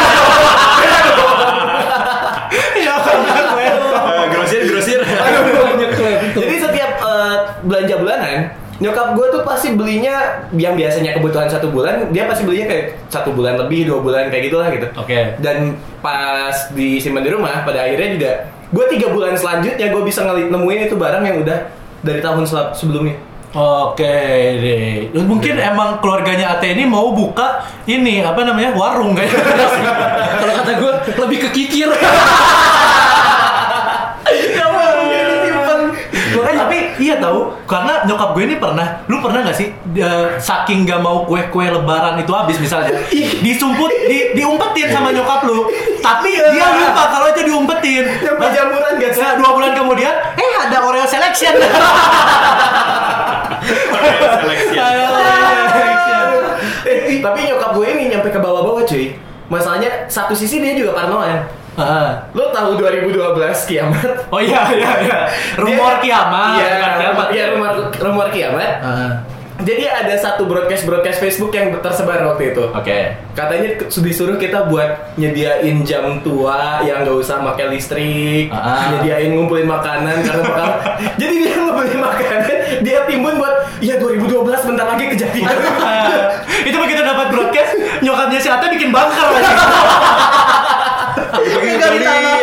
Eh, 4.11 4.27
grosir 4.29 4.61
grosir. 4.69 4.99
Bulanan, 8.31 8.55
nyokap 8.81 9.07
gue 9.13 9.27
tuh 9.29 9.41
pasti 9.43 9.67
belinya 9.75 10.47
yang 10.55 10.73
biasanya 10.79 11.19
kebutuhan 11.19 11.51
satu 11.51 11.67
bulan, 11.69 12.09
dia 12.15 12.25
pasti 12.25 12.47
belinya 12.47 12.71
kayak 12.71 12.85
satu 13.11 13.35
bulan 13.35 13.59
lebih, 13.59 13.91
dua 13.91 13.99
bulan 13.99 14.31
kayak 14.31 14.43
gitulah 14.49 14.67
gitu. 14.71 14.87
Oke. 14.95 15.35
Dan 15.43 15.75
pas 15.99 16.55
disimpan 16.71 17.21
di 17.21 17.31
rumah, 17.31 17.61
pada 17.67 17.85
akhirnya 17.85 18.09
juga 18.15 18.31
gue 18.71 18.85
tiga 18.95 19.11
bulan 19.11 19.35
selanjutnya 19.35 19.91
gue 19.91 20.01
bisa 20.07 20.23
nemuin 20.23 20.79
itu 20.87 20.95
barang 20.95 21.23
yang 21.27 21.43
udah 21.43 21.57
dari 22.01 22.19
tahun 22.23 22.47
sebelumnya. 22.73 23.19
Oke 23.51 24.15
deh. 24.63 25.11
Mungkin 25.11 25.59
emang 25.59 25.99
keluarganya 25.99 26.55
Ate 26.55 26.71
ini 26.71 26.87
mau 26.87 27.11
buka 27.11 27.67
ini 27.83 28.23
apa 28.23 28.47
namanya 28.47 28.71
warung 28.71 29.11
kayaknya. 29.11 29.43
Kalau 30.39 30.53
kata 30.55 30.71
gue 30.79 30.91
lebih 31.19 31.37
ke 31.43 31.49
kikir. 31.59 31.91
Makanya 36.31 36.57
tapi 36.63 36.77
iya 37.03 37.19
tahu 37.19 37.51
karena 37.67 37.90
nyokap 38.03 38.33
gue 38.33 38.43
ini 38.45 38.55
pernah, 38.55 39.03
lu 39.05 39.19
pernah 39.19 39.41
nggak 39.41 39.53
sih 39.53 39.67
eh, 39.95 40.27
saking 40.37 40.83
gak 40.83 40.99
mau 40.99 41.23
kue-kue 41.23 41.67
lebaran 41.67 42.17
itu 42.17 42.31
habis 42.31 42.57
misalnya 42.57 42.91
disumput, 43.45 43.91
di, 44.07 44.33
diumpetin 44.33 44.89
sama 44.89 45.09
nyokap 45.09 45.43
lu, 45.43 45.67
tapi 45.99 46.35
dia 46.35 46.67
lupa 46.71 47.03
kalau 47.09 47.27
itu 47.29 47.41
diumpetin. 47.45 48.05
Nyampe 48.21 48.45
jamuran 48.49 48.93
gak 48.97 49.11
sih? 49.11 49.21
Nah, 49.21 49.33
dua 49.35 49.49
bulan 49.53 49.71
kemudian, 49.71 50.13
eh 50.35 50.51
ada 50.61 50.77
Oreo 50.83 51.05
selection. 51.05 51.53
Oreo. 54.75 55.09
Eh, 56.81 57.21
tapi 57.21 57.39
nyokap 57.45 57.71
gue 57.77 57.87
ini 57.87 58.03
nyampe 58.09 58.29
ke 58.29 58.39
bawah-bawah 58.41 58.83
cuy. 58.83 59.13
Masalahnya 59.51 60.07
satu 60.07 60.31
sisi 60.31 60.63
dia 60.63 60.73
juga 60.73 60.95
parnoan. 60.95 61.43
Ah. 61.79 62.27
Lo 62.35 62.51
tahu 62.51 62.75
2012 62.75 63.15
kiamat? 63.63 64.27
Oh 64.27 64.43
iya 64.43 64.67
iya 64.75 64.91
iya. 65.07 65.19
Rumor 65.55 66.03
Dia- 66.03 66.03
Iya, 66.03 66.03
kiamat. 66.03 66.51
Iya, 66.59 66.71
rumor 68.01 68.27
kiamat. 68.29 68.71
Ah. 68.81 69.13
Jadi 69.61 69.85
ada 69.85 70.17
satu 70.17 70.49
broadcast 70.49 70.89
broadcast 70.89 71.21
Facebook 71.21 71.53
yang 71.53 71.69
tersebar 71.77 72.17
waktu 72.25 72.49
itu. 72.49 72.65
Oke. 72.65 73.13
Katanya 73.31 73.77
ke- 73.77 73.93
disuruh 73.93 74.33
kita 74.33 74.65
buat 74.65 75.13
nyediain 75.15 75.85
jam 75.85 76.17
tua 76.19 76.81
yang 76.81 77.05
nggak 77.05 77.13
usah 77.13 77.45
pakai 77.45 77.69
listrik, 77.69 78.49
Ah. 78.49 78.89
nyediain 78.89 79.29
ngumpulin 79.29 79.69
makanan 79.69 80.25
karena 80.25 80.41
bakal. 80.41 80.69
Jadi 81.21 81.35
dia 81.39 81.53
ngumpulin 81.55 81.93
makanan, 81.93 82.41
dia 82.81 82.99
timbun 83.05 83.37
buat 83.37 83.53
ya 83.77 84.01
2012 84.01 84.65
bentar 84.65 84.87
lagi 84.89 85.05
kejadian. 85.13 85.53
itu 86.69 86.77
begitu 86.81 87.01
dapat 87.05 87.27
broadcast, 87.29 87.71
nyokapnya 88.01 88.39
si 88.41 88.49
Ata 88.49 88.65
bikin 88.65 88.89
bunker 88.89 89.27
lagi. 89.29 89.53
Gali 91.37 91.73
gali 91.77 91.99
tanah. 92.01 92.33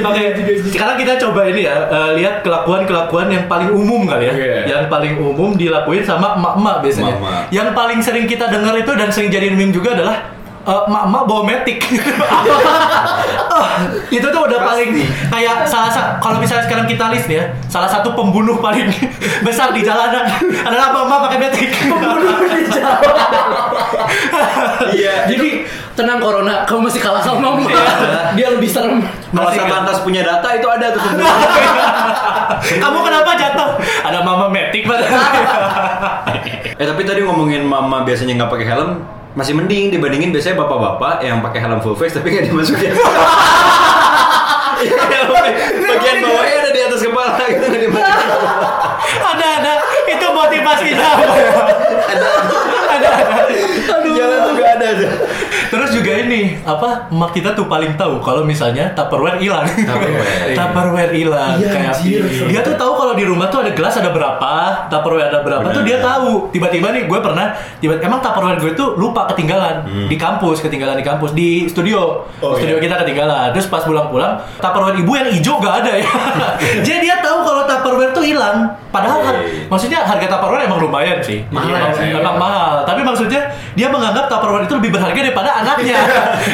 Oke, 0.00 0.24
sekarang 0.72 0.96
kita 0.96 1.14
coba 1.20 1.46
ini 1.46 1.68
ya, 1.68 1.76
eh, 1.86 2.10
lihat 2.20 2.40
kelakuan-kelakuan 2.40 3.28
yang 3.28 3.44
paling 3.46 3.70
umum 3.70 4.08
kali 4.08 4.26
ya. 4.26 4.32
Oke. 4.32 4.48
Yang 4.66 4.84
paling 4.88 5.14
umum 5.20 5.50
dilakuin 5.54 6.02
sama 6.02 6.34
emak-emak 6.40 6.76
biasanya. 6.82 7.14
Emak-emak. 7.16 7.42
Yang 7.52 7.68
paling 7.76 8.00
sering 8.00 8.26
kita 8.26 8.44
dengar 8.48 8.74
itu 8.74 8.92
dan 8.96 9.08
sering 9.12 9.30
jadi 9.30 9.52
meme 9.52 9.70
juga 9.70 9.94
adalah 9.94 10.39
eh, 10.66 10.82
emak-emak 10.88 11.22
bawa 11.24 11.42
metik. 11.46 11.80
Oh, 13.50 13.66
itu 14.16 14.26
tuh 14.26 14.42
udah 14.44 14.60
paling 14.64 14.90
kayak 15.32 15.64
salah 15.64 15.88
satu 15.88 16.20
kalau 16.20 16.36
misalnya 16.36 16.64
sekarang 16.68 16.86
kita 16.88 17.08
list 17.12 17.28
ya, 17.28 17.48
salah 17.70 17.88
satu 17.88 18.12
pembunuh 18.12 18.60
paling 18.60 18.88
besar 19.46 19.72
di 19.72 19.80
jalanan 19.80 20.28
adalah 20.68 20.92
emak-emak 20.92 21.18
pakai 21.28 21.38
metik. 21.40 21.70
Pembunuh 21.88 22.36
di 22.44 22.64
Iya. 24.90 25.30
Jadi 25.30 25.48
tenang 25.94 26.18
corona, 26.18 26.64
kamu 26.66 26.88
masih 26.88 27.00
kalah 27.02 27.22
sama 27.22 27.52
mama. 27.52 27.68
Dia 28.34 28.56
lebih 28.56 28.66
serem. 28.66 29.04
Kalau 29.04 29.46
Masih 29.46 29.62
kan? 29.62 29.86
Punya 30.02 30.22
data 30.24 30.48
itu 30.56 30.66
ada 30.66 30.86
tuh. 30.96 31.02
Kamu 32.80 32.98
kenapa 33.04 33.30
jatuh? 33.36 33.70
Ada 34.02 34.18
mama 34.24 34.50
metik 34.50 34.88
pada. 34.88 35.06
Eh 36.80 36.86
tapi 36.88 37.02
tadi 37.04 37.20
ngomongin 37.22 37.62
mama 37.68 38.02
biasanya 38.02 38.40
nggak 38.40 38.50
pakai 38.50 38.66
helm 38.72 39.19
masih 39.38 39.54
mending 39.54 39.94
dibandingin 39.94 40.34
biasanya 40.34 40.58
bapak-bapak 40.66 41.22
yang 41.22 41.38
pakai 41.38 41.62
helm 41.62 41.78
full 41.78 41.94
face 41.94 42.14
tapi 42.18 42.34
nggak 42.34 42.50
dimasukin. 42.50 42.94
Iya, 44.80 45.28
bagian 45.76 46.24
bawahnya 46.24 46.56
ada 46.64 46.70
di 46.72 46.80
atas 46.80 47.04
kepala 47.04 47.36
gitu 47.52 47.68
nggak 47.68 47.82
dimasukin. 47.84 48.28
Ada 50.76 50.82
ada. 50.82 50.94
ya? 50.94 51.10
ada. 52.10 53.10
Ada 53.90 53.98
Di 54.04 54.10
jalan 54.14 54.38
tuh 54.46 54.52
nggak 54.54 54.70
ada 54.78 54.88
terus 55.70 55.90
juga 55.94 56.12
ini 56.26 56.58
apa 56.66 57.06
emak 57.14 57.30
kita 57.30 57.54
tuh 57.54 57.70
paling 57.70 57.94
tahu 57.94 58.18
kalau 58.18 58.42
misalnya 58.42 58.90
tupperware 58.90 59.38
hilang. 59.38 59.62
Tupperware. 59.70 60.54
tupperware 60.58 61.12
hilang 61.14 61.62
Iya, 61.62 61.70
kayak 61.70 61.94
anjir. 61.94 62.22
dia 62.50 62.60
tuh 62.66 62.74
tahu 62.74 62.92
kalau 62.98 63.14
di 63.14 63.22
rumah 63.22 63.46
tuh 63.46 63.62
ada 63.62 63.70
gelas 63.70 63.94
ada 63.94 64.10
berapa 64.10 64.52
tupperware 64.90 65.30
ada 65.30 65.40
berapa 65.46 65.70
tuh 65.70 65.86
dia 65.86 66.02
tahu. 66.02 66.50
Tiba-tiba 66.50 66.90
nih 66.90 67.06
gue 67.06 67.18
pernah 67.22 67.54
tiba 67.78 68.02
emang 68.02 68.18
tupperware 68.18 68.58
gue 68.58 68.74
tuh 68.74 68.98
lupa 68.98 69.30
ketinggalan. 69.30 69.86
Di 70.10 70.18
kampus 70.18 70.58
ketinggalan 70.58 70.98
di 70.98 71.06
kampus 71.06 71.30
di 71.38 71.70
studio. 71.70 72.26
Oh, 72.42 72.58
studio 72.58 72.82
iya. 72.82 72.90
kita 72.90 72.94
ketinggalan. 73.06 73.54
Terus 73.54 73.70
pas 73.70 73.86
pulang-pulang 73.86 74.42
tupperware 74.58 74.98
ibu 74.98 75.12
yang 75.14 75.30
hijau 75.30 75.62
gak 75.62 75.86
ada 75.86 75.92
ya. 76.02 76.06
Jadi 76.86 76.98
dia 77.06 77.22
tahu 77.22 77.46
kalau 77.46 77.62
tupperware 77.70 78.10
tuh 78.10 78.19
hilang 78.40 78.56
padahal 78.88 79.20
har- 79.20 79.36
Oke. 79.36 79.68
maksudnya 79.68 80.00
harga 80.00 80.26
tupperware 80.26 80.64
emang 80.64 80.80
lumayan 80.80 81.20
sih. 81.20 81.44
Mahal 81.52 81.76
Emang- 81.76 81.92
sih. 81.92 82.08
emang 82.10 82.36
mahal. 82.36 82.74
Tapi 82.82 83.04
maksudnya 83.04 83.44
dia 83.76 83.86
menganggap 83.86 84.24
tupperware 84.26 84.64
itu 84.64 84.74
lebih 84.74 84.90
berharga 84.90 85.20
daripada 85.20 85.50
anaknya. 85.60 86.00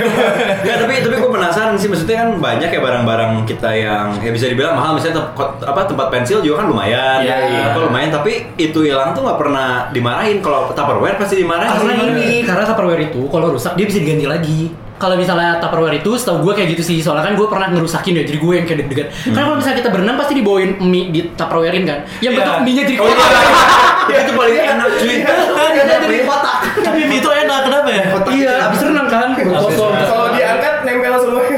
Nggak, 0.67 0.77
tapi 0.77 0.93
tapi 1.01 1.15
gue 1.17 1.31
penasaran 1.31 1.75
sih. 1.79 1.87
Maksudnya 1.87 2.17
kan 2.19 2.29
banyak 2.37 2.69
ya 2.69 2.81
barang-barang 2.83 3.31
kita 3.47 3.71
yang 3.71 4.11
ya 4.19 4.31
bisa 4.31 4.51
dibilang 4.51 4.75
mahal. 4.75 4.99
Misalnya 4.99 5.23
kot- 5.33 5.63
apa 5.63 5.87
tempat 5.87 6.11
pensil 6.11 6.43
juga 6.43 6.61
kan 6.61 6.67
lumayan. 6.69 7.23
Iya, 7.23 7.37
iya. 7.47 7.63
apa 7.71 7.79
lumayan. 7.81 8.11
Tapi 8.11 8.33
itu 8.57 8.83
hilang 8.83 9.15
tuh 9.15 9.23
nggak 9.23 9.39
pernah 9.39 9.69
dimarahin. 9.91 10.43
Kalau 10.43 10.67
Tupperware 10.69 11.17
pasti 11.17 11.39
dimarahin. 11.39 11.71
Karena 11.71 11.95
ini, 12.05 12.43
karena 12.43 12.67
Tupperware 12.67 13.03
itu 13.05 13.23
kalau 13.29 13.55
rusak 13.55 13.79
dia 13.79 13.87
bisa 13.87 14.03
diganti 14.03 14.27
lagi. 14.27 14.61
Kalau 14.97 15.13
misalnya 15.15 15.61
Tupperware 15.61 15.97
itu, 15.97 16.11
setahu 16.17 16.41
gue 16.41 16.53
kayak 16.55 16.69
gitu 16.73 16.83
sih. 16.83 16.99
Soalnya 16.99 17.29
kan 17.29 17.35
gue 17.35 17.47
pernah 17.47 17.69
ngerusakin 17.69 18.17
ya, 18.17 18.25
jadi 18.25 18.39
gue 18.39 18.53
yang 18.55 18.65
kayak 18.65 18.79
deg-degan. 18.85 19.09
Karena 19.29 19.45
kalau 19.45 19.57
misalnya 19.57 19.77
kita 19.79 19.91
berenam 19.93 20.15
pasti 20.17 20.33
dibawain 20.35 20.71
mie 20.81 21.09
di 21.11 21.21
Tupperwarein 21.33 21.85
kan. 21.85 21.99
Yang 22.19 22.33
Iya. 22.33 22.39
bentuk 22.41 22.57
mie-nya 22.65 22.85
jadi 22.85 22.97
Oh 22.97 23.07
kotak. 23.07 23.31
iya, 24.11 24.19
itu 24.25 24.33
paling 24.33 24.57
enak 24.57 24.89
cuy. 24.97 25.17
jadi 26.07 26.19
kotak. 26.25 26.57
tapi 26.81 26.99
mie 27.05 27.19
itu 27.19 27.29
enak 27.29 27.59
kenapa 27.63 27.89
ya 27.93 28.03
Iya, 28.27 28.53
abis 28.67 28.81
renang 28.83 29.07
kan. 29.07 29.29
Kosong. 29.37 29.93
Kalau 29.93 30.27
diangkat 30.33 30.75
nempel 30.83 31.13
semua. 31.19 31.43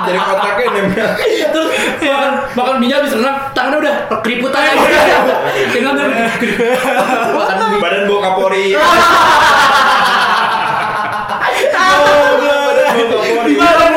Dari 0.00 0.16
kotaknya 0.18 0.66
nempel. 0.72 1.08
Terus 1.52 1.68
makan 2.00 2.32
makan 2.52 2.74
mie 2.80 2.94
abis 2.94 3.12
renang, 3.14 3.36
tangannya 3.52 3.78
udah 3.80 3.94
keriputan 4.20 4.60
aja. 4.60 4.88
Mie. 5.70 5.88
Badan 7.80 8.00
bau 8.04 8.20
kapori. 8.20 8.76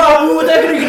Abu 0.03 0.39
tadi 0.47 0.82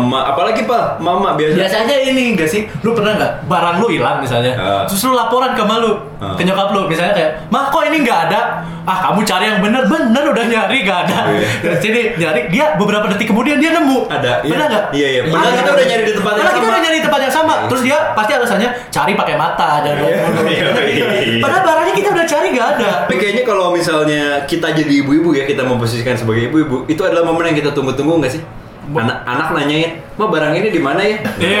mama, 0.00 0.18
apalagi 0.26 0.62
pak, 0.62 0.84
mama 0.98 1.34
biasa. 1.34 1.54
biasanya 1.56 1.96
ini 2.04 2.32
enggak 2.32 2.46
sih 2.46 2.64
lu 2.80 2.92
pernah 2.92 3.14
nggak 3.14 3.32
barang 3.44 3.76
lu 3.78 3.86
hilang 3.88 4.18
misalnya 4.18 4.52
Ah. 4.54 4.82
terus 4.84 5.02
lu 5.02 5.12
laporan 5.12 5.52
ke 5.52 5.62
malu 5.62 5.92
Ah. 6.16 6.32
ke 6.32 6.42
nyokap 6.42 6.70
lu 6.70 6.84
misalnya 6.84 7.12
kayak 7.12 7.30
mah 7.46 7.68
kok 7.68 7.82
ini 7.84 8.00
nggak 8.00 8.20
ada 8.26 8.40
ah 8.82 8.98
kamu 9.00 9.20
cari 9.22 9.44
yang 9.46 9.60
bener 9.60 9.84
bener 9.84 10.24
udah 10.26 10.44
nyari 10.44 10.78
nggak 10.80 10.98
ada 11.04 11.18
Iya. 11.28 11.48
terus 11.62 11.82
ini 11.84 12.00
nyari 12.16 12.40
dia 12.48 12.72
beberapa 12.74 13.04
detik 13.06 13.28
kemudian 13.28 13.56
dia 13.56 13.70
nemu 13.70 14.08
Ada, 14.08 14.40
iya. 14.40 14.48
pernah 14.48 14.66
nggak 14.66 14.84
Iya, 14.90 15.08
iya. 15.08 15.20
Padahal 15.24 15.44
Ada. 15.44 15.58
kita 15.58 15.70
udah 15.70 15.86
nyari 15.86 16.02
di 16.02 16.12
tempat 16.12 16.30
yang 16.30 16.38
Padahal 16.38 16.48
kita 16.50 16.58
sama. 16.58 16.72
udah 16.72 16.80
nyari 16.80 16.96
di 16.96 17.04
tempat 17.04 17.20
yang 17.20 17.34
sama 17.34 17.54
terus 17.66 17.82
dia 17.82 17.98
pasti 18.12 18.32
alasannya 18.32 18.68
cari 18.88 19.12
pakai 19.14 19.34
mata 19.36 19.70
dan 19.80 19.94
Iya, 20.48 20.66
iya. 20.88 21.04
padahal 21.38 21.62
barangnya 21.62 21.94
kita 21.94 22.08
udah 22.10 22.26
cari 22.26 22.46
nggak 22.50 22.68
ada 22.72 22.88
Tapi 23.00 23.14
kayaknya 23.16 23.44
kalau 23.44 23.66
misalnya 23.70 24.24
kita 24.44 24.68
jadi 24.70 24.94
ibu-ibu 24.98 25.30
ya, 25.32 25.44
kita 25.44 25.62
memposisikan 25.62 26.14
sebagai 26.14 26.48
ibu-ibu, 26.48 26.84
itu 26.86 27.00
adalah 27.00 27.22
momen 27.22 27.44
yang 27.46 27.58
kita 27.58 27.70
tunggu-tunggu 27.70 28.18
nggak 28.18 28.30
sih? 28.30 28.42
Anak, 28.88 29.18
anak 29.28 29.48
nanyain, 29.52 30.00
ma 30.16 30.32
barang 30.32 30.56
ini 30.56 30.72
di 30.72 30.80
mana 30.80 31.04
ya? 31.04 31.20
iya 31.36 31.60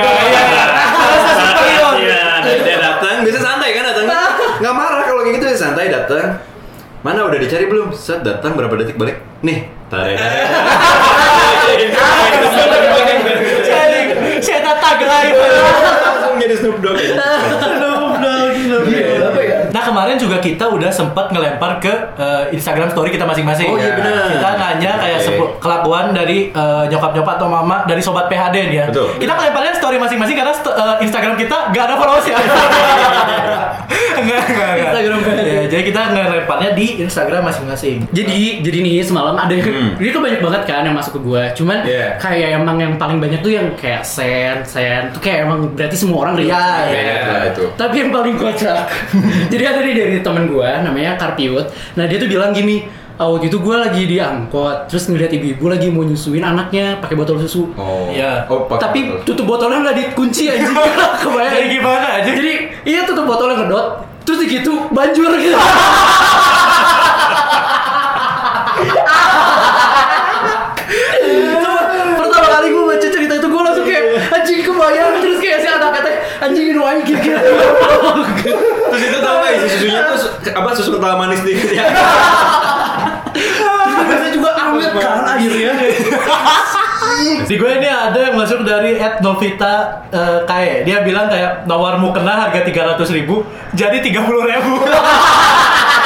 iya. 2.00 2.24
Iya, 2.40 2.62
dia 2.64 2.76
datang, 2.80 3.20
bisa 3.20 3.36
santai 3.36 3.76
kan 3.76 3.84
datang? 3.84 4.08
Nggak 4.64 4.74
marah 4.74 5.04
kalau 5.04 5.20
kayak 5.26 5.36
gitu, 5.36 5.44
dia 5.52 5.58
santai 5.60 5.92
datang. 5.92 6.40
Mana 7.04 7.28
udah 7.28 7.36
dicari 7.36 7.68
belum? 7.68 7.92
Set 7.92 8.24
datang 8.24 8.56
berapa 8.56 8.72
detik 8.80 8.96
balik? 8.96 9.20
Nih, 9.44 9.68
tarik. 9.92 10.16
Saya 14.38 14.64
live. 15.08 15.36
Langsung 15.36 16.34
jadi 16.40 16.54
Snoop 16.56 16.78
Dogg. 16.80 17.00
Kemarin 19.98 20.16
juga 20.16 20.36
kita 20.38 20.64
udah 20.68 20.88
sempat 20.88 21.28
ngelempar 21.28 21.78
ke 21.78 21.90
eh, 22.14 22.42
Instagram 22.52 22.88
story 22.88 23.08
kita 23.10 23.24
masing-masing. 23.24 23.66
Oh, 23.66 23.74
iya, 23.74 23.92
benar. 23.92 24.30
Kita 24.30 24.48
nanya 24.56 24.90
kayak 24.96 25.16
Oke. 25.16 25.24
sepu- 25.26 25.52
kelakuan 25.58 26.04
dari 26.12 26.48
eh, 26.48 26.82
nyokap-nyokap 26.86 27.34
atau 27.34 27.46
mama 27.48 27.82
dari 27.82 27.98
sobat 27.98 28.28
PHD 28.28 28.54
nih 28.64 28.76
ya. 28.76 28.84
Betul. 28.86 29.06
Kita 29.18 29.32
ngelemparnya 29.32 29.72
story 29.74 29.96
masing-masing 29.98 30.36
karena 30.36 30.52
st- 30.52 30.72
eh, 30.72 30.94
Instagram 31.02 31.34
kita 31.34 31.56
gak 31.68 31.82
ada 31.84 31.94
followers 31.96 32.24
ya. 32.24 32.36
Enggak, 32.38 34.42
enggak, 34.46 34.46
enggak. 34.46 34.72
Instagram 34.84 35.18
PHD. 35.20 35.48
Ya, 35.48 35.62
jadi 35.68 35.82
kita 35.84 36.00
ngelemparnya 36.12 36.70
di 36.72 36.86
Instagram 37.00 37.40
masing-masing. 37.44 37.96
Jadi, 38.10 38.60
jadi 38.60 38.76
nih 38.78 38.94
semalam 39.02 39.34
ada 39.34 39.50
yang, 39.50 39.66
Hmm. 39.68 39.94
ini 39.96 40.08
kan 40.08 40.20
banyak 40.22 40.40
banget 40.40 40.60
kan 40.64 40.80
yang 40.82 40.94
masuk 40.94 41.12
ke 41.14 41.20
gua. 41.20 41.42
Cuman 41.52 41.82
Iya. 41.82 42.14
kayak 42.16 42.48
emang 42.56 42.76
yang 42.76 42.92
paling 42.94 43.18
banyak 43.18 43.38
tuh 43.38 43.50
yang 43.50 43.66
kayak 43.74 44.00
sen, 44.00 44.60
sen, 44.64 45.10
tuh 45.10 45.18
kayak 45.18 45.44
emang 45.44 45.72
berarti 45.72 45.94
semua 45.94 46.22
orang 46.22 46.34
Iya, 46.36 46.46
relate. 46.46 46.86
iya. 46.86 46.94
Banyak 46.94 47.18
lah 47.28 47.42
itu. 47.48 47.64
Tapi 47.74 47.94
yang 47.96 48.10
paling 48.10 48.34
kocak, 48.36 48.78
jadi 49.52 49.62
ada 49.66 49.80
nih 49.88 49.96
dari 49.96 50.18
temen 50.20 50.44
gua 50.46 50.80
namanya 50.80 51.16
Karpiut. 51.16 51.66
Nah 51.94 52.04
dia 52.04 52.16
tuh 52.16 52.28
bilang 52.28 52.52
gini, 52.52 52.84
"Ah, 53.16 53.26
waktu 53.26 53.48
itu 53.48 53.58
gua 53.58 53.80
lagi 53.82 54.04
di 54.04 54.20
angkot, 54.20 54.86
terus 54.86 55.08
ngeliat 55.08 55.32
ibu-ibu 55.32 55.64
lagi 55.66 55.88
mau 55.88 56.04
nyusuin 56.04 56.42
anaknya 56.42 57.00
pakai 57.00 57.16
botol 57.16 57.40
susu. 57.40 57.72
Oh. 57.74 58.08
Iya. 58.08 58.44
Oh, 58.46 58.68
Tapi 58.70 59.08
botol. 59.08 59.24
tutup 59.24 59.46
botolnya 59.48 59.78
nggak 59.82 59.96
dikunci 59.96 60.44
aja. 60.46 60.68
Kebayang 61.24 61.52
Jadi 61.54 61.66
gimana 61.72 62.06
aja? 62.20 62.30
Jadi 62.30 62.52
iya 62.84 63.02
tutup 63.02 63.24
botolnya 63.24 63.56
ngedot, 63.58 63.86
terus 64.22 64.44
gitu 64.44 64.86
banjur 64.92 65.32
gitu. 65.34 65.56
Itu 71.18 71.70
pertama 72.16 72.48
kali 72.48 72.66
gue 72.70 72.84
baca 72.84 73.08
cerita 73.08 73.34
itu 73.34 73.48
gue 73.48 73.62
langsung 73.62 73.84
kayak 73.84 74.04
anjing 74.30 74.60
kebayang 74.62 75.12
terus 75.20 75.38
kayak 75.38 75.58
si 75.60 75.68
anak 75.68 75.90
kata 75.92 76.10
anjing 76.42 76.78
wae 76.78 77.00
gitu 77.02 77.20
gitu. 77.20 77.52
Terus 78.88 79.02
itu 79.02 79.18
tau 79.20 79.36
gak 79.42 79.52
isi 79.58 79.68
susunya 79.76 80.00
tuh 80.06 80.18
apa 80.54 80.68
susu 80.74 80.90
kental 80.96 81.18
manis 81.18 81.42
dikit 81.42 81.70
ya? 81.74 81.84
Terus 83.34 84.04
biasanya 84.06 84.32
juga 84.32 84.50
anget 84.56 84.92
kan 84.96 85.22
akhirnya. 85.26 85.72
Di 87.48 87.54
gue 87.58 87.70
ini 87.82 87.88
ada 87.88 88.18
yang 88.30 88.36
masuk 88.38 88.62
dari 88.62 88.94
Ed 89.00 89.18
Novita 89.24 90.06
eh, 90.12 90.40
Kae. 90.46 90.86
Dia 90.86 91.02
bilang 91.02 91.26
kayak 91.26 91.66
nawarmu 91.66 92.14
kena 92.14 92.46
harga 92.46 92.62
300 92.62 93.02
ribu 93.16 93.42
jadi 93.74 93.98
30 93.98 94.22
ribu. 94.22 94.74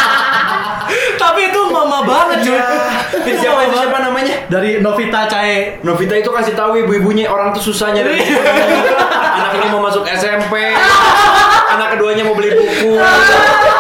Banget 2.03 2.39
cuy. 2.43 2.59
Itu 3.29 3.39
siapa 3.39 3.61
itu 3.63 3.77
siapa 3.77 3.99
namanya? 4.01 4.35
Dari 4.47 4.79
Novita 4.79 5.27
Cae. 5.27 5.79
Novita 5.81 6.15
itu 6.15 6.29
kasih 6.29 6.53
tahu 6.53 6.77
ibu-ibunya 6.79 7.27
orang 7.27 7.53
tuh 7.53 7.63
susah 7.65 7.91
nyari 7.91 8.19
Iya. 8.19 8.41
anak 9.33 9.53
ini 9.57 9.67
mau 9.69 9.81
masuk 9.81 10.05
SMP 10.07 10.55
anak 11.73 11.97
keduanya 11.97 12.23
mau 12.23 12.35
beli 12.35 12.53
buku 12.53 12.95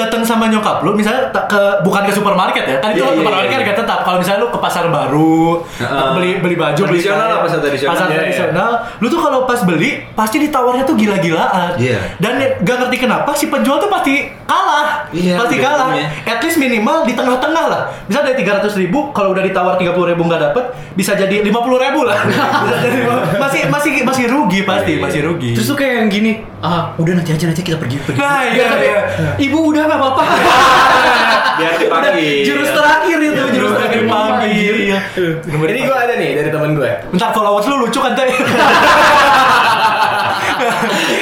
datang 0.00 0.22
sama 0.22 0.48
nyokap 0.48 0.80
lu 0.80 0.92
misalnya 0.92 1.28
ke 1.28 1.62
bukan 1.80 2.02
ke 2.02 2.12
supermarket 2.12 2.64
ya. 2.64 2.78
Kan 2.78 2.90
itu 2.90 3.00
Iya, 3.00 3.06
iya, 3.06 3.16
supermarket 3.16 3.48
iya. 3.52 3.66
gak 3.66 3.78
tetap. 3.78 3.98
Kalau 4.02 4.18
misalnya 4.18 4.40
lu 4.40 4.48
ke 4.48 4.58
pasar 4.58 4.84
baru, 4.88 5.60
Heeh. 5.76 6.08
beli 6.16 6.30
beli 6.40 6.56
baju, 6.56 6.80
beli 6.82 7.00
lah, 7.04 7.40
pasar 7.40 7.58
tradisional. 7.60 7.92
Pasar 7.92 8.06
Iya, 8.06 8.10
iya. 8.10 8.20
tradisional. 8.20 8.70
Lu 8.98 9.06
tuh 9.06 9.20
kalau 9.20 9.40
pas 9.44 9.60
beli 9.62 9.90
pasti 10.12 10.36
ditawarnya 10.38 10.84
tuh 10.84 10.96
gila-gilaan. 10.96 11.76
Iya. 11.76 12.00
Dan 12.16 12.32
ya, 12.36 12.48
gak 12.60 12.76
ngerti 12.80 12.96
kenapa 12.98 13.30
si 13.32 13.46
penjual 13.46 13.76
tuh 13.76 13.88
pasti 13.88 14.39
kalah. 14.50 14.86
Iya, 15.14 15.34
pasti 15.38 15.56
iya, 15.58 15.64
kalah. 15.64 15.86
iya. 15.94 16.06
At 16.26 16.38
least 16.42 16.58
minimal 16.58 17.06
di 17.06 17.14
tengah-tengah 17.14 17.64
lah. 17.70 17.82
Misal 18.10 18.22
dari 18.26 18.36
300 18.42 18.82
ribu, 18.82 19.14
kalau 19.14 19.30
udah 19.30 19.42
ditawar 19.46 19.74
30 19.78 20.10
ribu 20.10 20.22
nggak 20.26 20.42
dapet, 20.50 20.64
bisa 20.98 21.14
jadi 21.14 21.46
50 21.46 21.54
ribu 21.86 22.00
lah. 22.02 22.18
bisa 22.66 22.76
jadi 22.82 22.98
masih 23.38 23.62
masih 23.70 23.92
masih 24.02 24.24
rugi 24.26 24.60
pasti, 24.66 24.98
Iya, 24.98 25.02
masih 25.06 25.20
rugi. 25.30 25.50
Terus 25.54 25.66
tuh 25.70 25.76
kayak 25.78 25.94
yang 26.02 26.08
gini, 26.10 26.32
ah 26.58 26.90
udah 26.98 27.12
nanti 27.14 27.30
aja 27.30 27.46
nanti 27.46 27.62
kita 27.62 27.78
pergi 27.78 27.96
pergi. 28.02 28.18
Nah, 28.18 28.42
iya, 28.50 28.66
sampai, 28.66 28.88
iya. 28.90 29.00
Ibu 29.38 29.58
udah 29.70 29.82
nggak 29.86 29.98
apa-apa. 29.98 30.22
biar 31.60 31.76
dipanggil 31.76 32.40
jurus 32.40 32.72
terakhir 32.72 33.18
itu, 33.20 33.42
jurus 33.52 33.72
terakhir 33.76 34.00
anjir. 34.08 34.74
Iya. 34.80 34.98
Ini 35.46 35.80
gue 35.86 35.96
ada 35.96 36.14
nih 36.16 36.30
dari 36.40 36.50
teman 36.50 36.72
gue. 36.72 36.90
Bentar 37.12 37.30
followers 37.36 37.66
lu 37.68 37.76
lucu 37.86 38.00
kan 38.00 38.16
teh? 38.16 38.28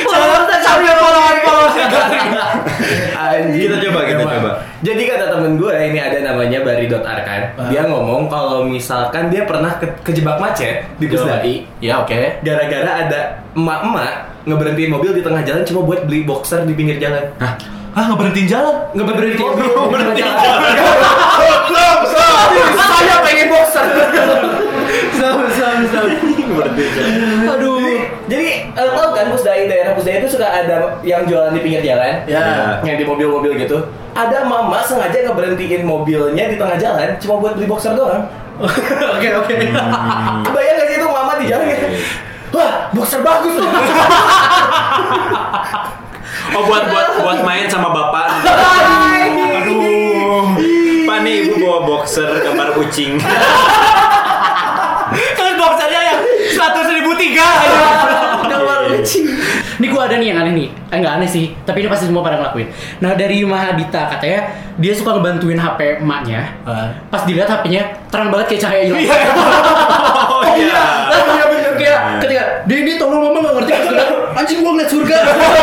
Followers 0.08 0.48
Anjing. 3.38 3.70
Kita 3.70 3.76
coba, 3.88 4.00
kita 4.06 4.22
Emang. 4.24 4.34
coba. 4.40 4.50
Jadi 4.82 5.02
kata 5.06 5.24
temen 5.34 5.52
gue 5.58 5.74
ini 5.74 5.98
ada 5.98 6.18
namanya 6.22 6.58
Bari.arkan. 7.48 7.68
Dia 7.68 7.80
ngomong 7.84 8.20
kalau 8.26 8.62
misalkan 8.62 9.28
dia 9.28 9.42
pernah 9.44 9.76
ke- 9.76 9.96
kejebak 10.02 10.36
macet 10.36 10.82
di 10.96 11.04
Pusdai 11.06 11.64
Ya 11.78 11.98
oke. 11.98 12.40
gara-gara 12.40 12.90
ada 13.02 13.18
emak-emak 13.52 14.10
ngeberhentiin 14.44 14.90
mobil 14.90 15.10
di 15.12 15.20
tengah 15.20 15.42
jalan 15.42 15.62
cuma 15.62 15.80
buat 15.82 16.04
beli 16.04 16.22
boxer 16.22 16.62
di 16.62 16.72
pinggir 16.72 16.96
jalan. 16.98 17.22
Hah? 17.36 17.52
Ah 17.90 18.02
nggak 18.06 18.18
berhentiin 18.18 18.48
jalan. 18.48 18.74
Ngeberhentiin 18.92 19.38
mobil. 19.38 19.66
Berhenti 19.88 20.20
Saya 22.78 23.14
pengen 23.22 23.46
boxer. 23.48 23.84
Sama 25.18 25.44
sama 25.50 25.84
sama. 25.90 26.08
Aduh. 27.58 27.98
Jadi 28.28 28.48
eh, 28.70 28.88
tahu 28.94 29.08
kan 29.16 29.26
Pusdai 29.34 29.66
daerah 29.66 29.92
Pusdai 29.98 30.22
itu 30.22 30.28
suka 30.30 30.46
ada 30.46 31.02
yang 31.02 31.26
jualan 31.26 31.50
di 31.50 31.60
pinggir 31.60 31.82
jalan. 31.82 32.22
Ya. 32.30 32.78
Yang 32.86 33.02
di 33.02 33.04
mobil-mobil 33.08 33.58
gitu. 33.58 33.82
Ada 34.14 34.46
mama 34.46 34.78
sengaja 34.86 35.26
ngeberhentiin 35.26 35.82
mobilnya 35.82 36.44
di 36.46 36.56
tengah 36.56 36.78
jalan 36.78 37.18
cuma 37.18 37.34
buat 37.42 37.58
beli 37.58 37.66
boxer 37.66 37.98
doang. 37.98 38.22
Oke 39.14 39.28
oke. 39.38 39.54
Kebayang 40.50 40.74
gak 40.82 40.86
sih 40.90 40.96
itu 40.98 41.06
mama 41.06 41.38
di 41.38 41.46
jalan 41.46 41.62
kayak, 41.70 41.94
Wah, 42.50 42.90
boxer 42.90 43.22
bagus 43.22 43.54
loh. 43.54 43.70
oh 46.58 46.62
buat 46.66 46.84
buat 46.90 47.08
buat 47.22 47.38
main 47.44 47.70
sama 47.70 47.92
bapak 47.92 48.42
Aduh. 49.62 50.58
pak 51.06 51.18
nih 51.22 51.46
ibu 51.46 51.54
bawa 51.62 51.78
boxer 51.86 52.28
gambar 52.42 52.74
kucing 52.78 53.18
Terus 55.08 55.56
boxernya 55.56 56.00
yang 56.04 56.20
tiga. 57.38 57.48
Gambar 58.48 58.78
lucu. 58.90 59.20
Ini 59.78 59.86
gue 59.86 60.02
ada 60.02 60.16
nih 60.18 60.26
yang 60.34 60.38
aneh 60.42 60.52
nih, 60.58 60.68
eh, 60.90 60.98
nggak 60.98 61.14
aneh 61.22 61.28
sih, 61.30 61.54
tapi 61.62 61.86
ini 61.86 61.88
pasti 61.88 62.10
semua 62.10 62.26
pada 62.26 62.42
ngelakuin. 62.42 62.66
Nah 62.98 63.14
dari 63.14 63.46
Mahadita 63.46 64.10
katanya 64.10 64.50
dia 64.74 64.90
suka 64.90 65.14
ngebantuin 65.14 65.54
HP 65.54 66.02
emaknya. 66.02 66.50
Ah. 66.66 66.90
Pas 67.06 67.22
dilihat 67.22 67.46
HP-nya 67.46 67.86
terang 68.10 68.34
banget 68.34 68.46
kayak 68.50 68.62
cahaya 68.66 68.82
hilang. 68.90 69.06
Iya. 69.06 69.20
oh 70.34 70.42
iya 70.58 70.82
Iya 71.14 71.44
bener 71.46 71.72
kayak 71.78 72.00
ketika 72.26 72.42
Denny 72.66 72.98
tolong 72.98 73.22
mama 73.30 73.38
nggak 73.38 73.54
ngerti 73.62 73.72
anjing 74.34 74.58
gua 74.62 74.70
ngeliat 74.74 74.90
surga. 74.90 75.16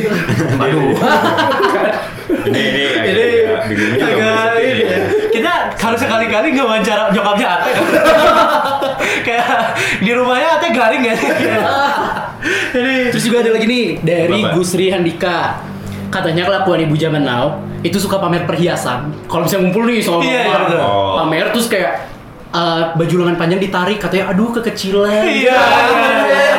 cuy. 0.04 0.12
Aduh. 0.60 0.94
ini 2.46 2.60
ini 3.06 3.26
Ini 3.66 4.02
agak 4.02 4.58
ini 4.60 4.84
ya. 4.84 4.98
Kita 5.30 5.52
harus 5.76 6.00
sekali-kali 6.00 6.46
nggak 6.52 6.66
wawancara 6.66 7.04
nyokapnya 7.10 7.46
Ate. 7.48 7.70
Kayak 9.26 9.48
di 10.00 10.10
rumahnya 10.10 10.48
Ate 10.58 10.68
garing 10.70 11.02
ya. 11.04 11.16
Jadi 12.72 12.96
Terus 13.10 13.24
juga 13.24 13.36
ada 13.42 13.50
lagi 13.54 13.66
nih 13.66 13.84
dari 14.00 14.40
Bapak. 14.42 14.52
Gusri 14.54 14.86
Handika. 14.90 15.60
Katanya 16.06 16.46
kelakuan 16.46 16.86
ibu 16.86 16.94
zaman 16.94 17.22
now 17.22 17.58
itu 17.82 17.98
suka 17.98 18.18
pamer 18.18 18.46
perhiasan. 18.46 19.10
Kalau 19.26 19.44
misalnya 19.44 19.62
ngumpul 19.68 19.84
nih 19.84 19.98
Iya, 20.00 20.10
mama, 20.10 20.22
iya, 20.22 20.42
betul. 20.62 20.78
Oh. 20.80 21.14
pamer 21.20 21.46
terus 21.50 21.66
kayak 21.66 21.92
eh, 22.50 22.82
baju 22.94 23.14
lengan 23.22 23.36
panjang 23.36 23.60
ditarik 23.60 23.98
katanya 23.98 24.30
aduh 24.30 24.50
kekecilan. 24.54 25.22
Iya. 25.26 25.58
Padahal 25.58 26.55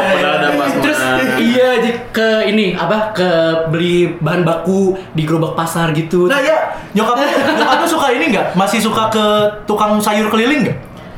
iya 1.39 1.69
jadi 1.77 1.91
ke 2.09 2.27
ini 2.47 2.73
apa 2.73 3.11
ke 3.11 3.29
beli 3.69 4.17
bahan 4.17 4.41
baku 4.41 4.97
di 5.13 5.23
gerobak 5.23 5.53
pasar 5.53 5.93
gitu. 5.93 6.27
Nah 6.27 6.37
ya, 6.37 6.73
nyokap 6.91 7.15
nyokap 7.53 7.77
tuh 7.83 7.91
suka 7.93 8.07
ini 8.11 8.33
nggak? 8.33 8.53
Masih 8.53 8.79
suka 8.79 9.07
ke 9.07 9.25
tukang 9.65 9.97
sayur 9.97 10.27
keliling 10.27 10.65
nggak? 10.65 10.77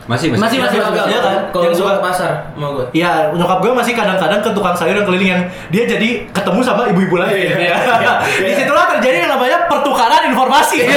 masih 0.09 0.33
Masih, 0.33 0.57
masih, 0.57 0.81
masih. 0.81 1.05
Iya 1.05 1.19
kan? 1.21 1.37
Kalau 1.53 1.63
Yang 1.69 1.75
suka 1.77 1.85
suka- 1.85 1.97
ke 2.01 2.05
pasar 2.09 2.31
mau 2.57 2.73
gue. 2.73 2.85
Iya, 2.97 3.29
nyokap 3.29 3.61
gue 3.61 3.71
masih 3.77 3.93
kadang-kadang 3.93 4.41
ke 4.41 4.49
tukang 4.57 4.73
sayur 4.73 4.97
yang 4.97 5.05
keliling 5.05 5.37
yang 5.37 5.41
dia 5.69 5.85
jadi 5.85 6.25
ketemu 6.33 6.65
sama 6.65 6.89
ibu-ibu 6.89 7.21
lain. 7.21 7.29
Iya, 7.29 7.53
ya. 7.53 7.77
iya. 7.77 8.13
Di 8.49 8.53
situlah 8.57 8.89
terjadi 8.89 9.29
yang 9.29 9.37
namanya 9.37 9.69
pertukaran 9.69 10.33
informasi. 10.33 10.81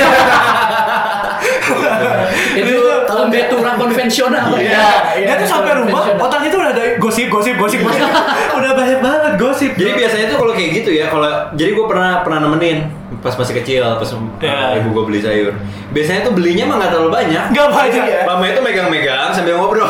itu 2.60 2.74
lembe 3.12 3.40
turah 3.46 3.74
konvensional 3.76 4.50
Iya, 4.54 5.14
iya, 5.14 5.26
dia 5.28 5.36
tuh 5.38 5.48
sampai 5.48 5.72
rumah, 5.78 6.02
otaknya 6.12 6.48
tuh 6.48 6.60
udah 6.60 6.70
ada 6.70 6.84
gosip, 6.96 7.28
gosip, 7.28 7.54
gosip, 7.54 7.80
gosip. 7.80 8.02
udah 8.58 8.72
banyak 8.72 8.98
banget 8.98 9.32
gosip. 9.36 9.72
Jadi 9.72 9.90
biasanya 9.94 10.26
tuh 10.28 10.38
kalau 10.38 10.52
kayak 10.52 10.70
gitu 10.76 10.90
ya, 10.90 11.06
kalau 11.06 11.28
jadi 11.52 11.70
gue 11.70 11.86
pernah 11.86 12.20
pernah 12.20 12.38
nemenin 12.42 12.88
pas 13.20 13.30
masih 13.32 13.54
kecil, 13.54 13.82
pas 13.84 14.10
Ya. 14.40 14.74
uh, 14.74 14.78
ibu 14.80 14.88
gue 14.90 15.04
beli 15.06 15.20
sayur. 15.20 15.54
Biasanya 15.90 16.26
tuh 16.26 16.32
belinya 16.32 16.66
mah 16.66 16.76
nggak 16.76 16.90
terlalu 16.90 17.10
banyak. 17.12 17.44
nggak 17.52 17.68
banyak. 17.70 18.02
Iya. 18.02 18.20
Mama 18.26 18.44
itu 18.44 18.58
megang-megang 18.58 19.30
sambil 19.30 19.54
ngobrol. 19.56 19.86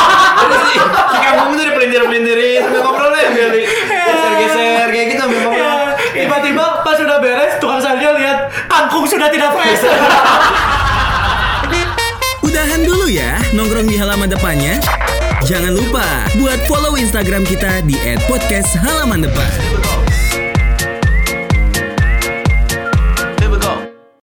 Terus 0.40 0.62
si, 0.64 0.76
si 0.78 1.18
kampung 1.18 1.56
tuh 1.56 1.64
dipelintir-pelintirin 1.64 2.60
sambil 2.62 2.80
ngobrol 2.80 3.10
ya, 3.10 3.28
biar 3.28 3.50
geser-geser 3.50 4.86
kayak 4.86 5.06
gitu 5.10 5.20
sambil 5.20 5.38
Ya, 5.38 5.44
ngobrol. 5.44 5.82
tiba-tiba 6.14 6.64
pas 6.80 6.96
udah 6.96 7.18
beres, 7.18 7.52
tukang 7.58 7.80
sayurnya 7.80 8.10
lihat 8.14 8.38
kangkung 8.68 9.02
sudah 9.02 9.26
tidak 9.26 9.50
fresh. 9.50 9.82
Udahan 12.46 12.86
dulu 12.86 13.10
ya 13.10 13.42
nongkrong 13.58 13.90
di 13.90 13.98
halaman 13.98 14.30
depannya. 14.30 14.78
Jangan 15.42 15.74
lupa 15.74 16.30
buat 16.38 16.62
follow 16.70 16.94
Instagram 16.94 17.42
kita 17.42 17.82
di 17.82 17.98
@podcasthalamandepan. 18.30 19.85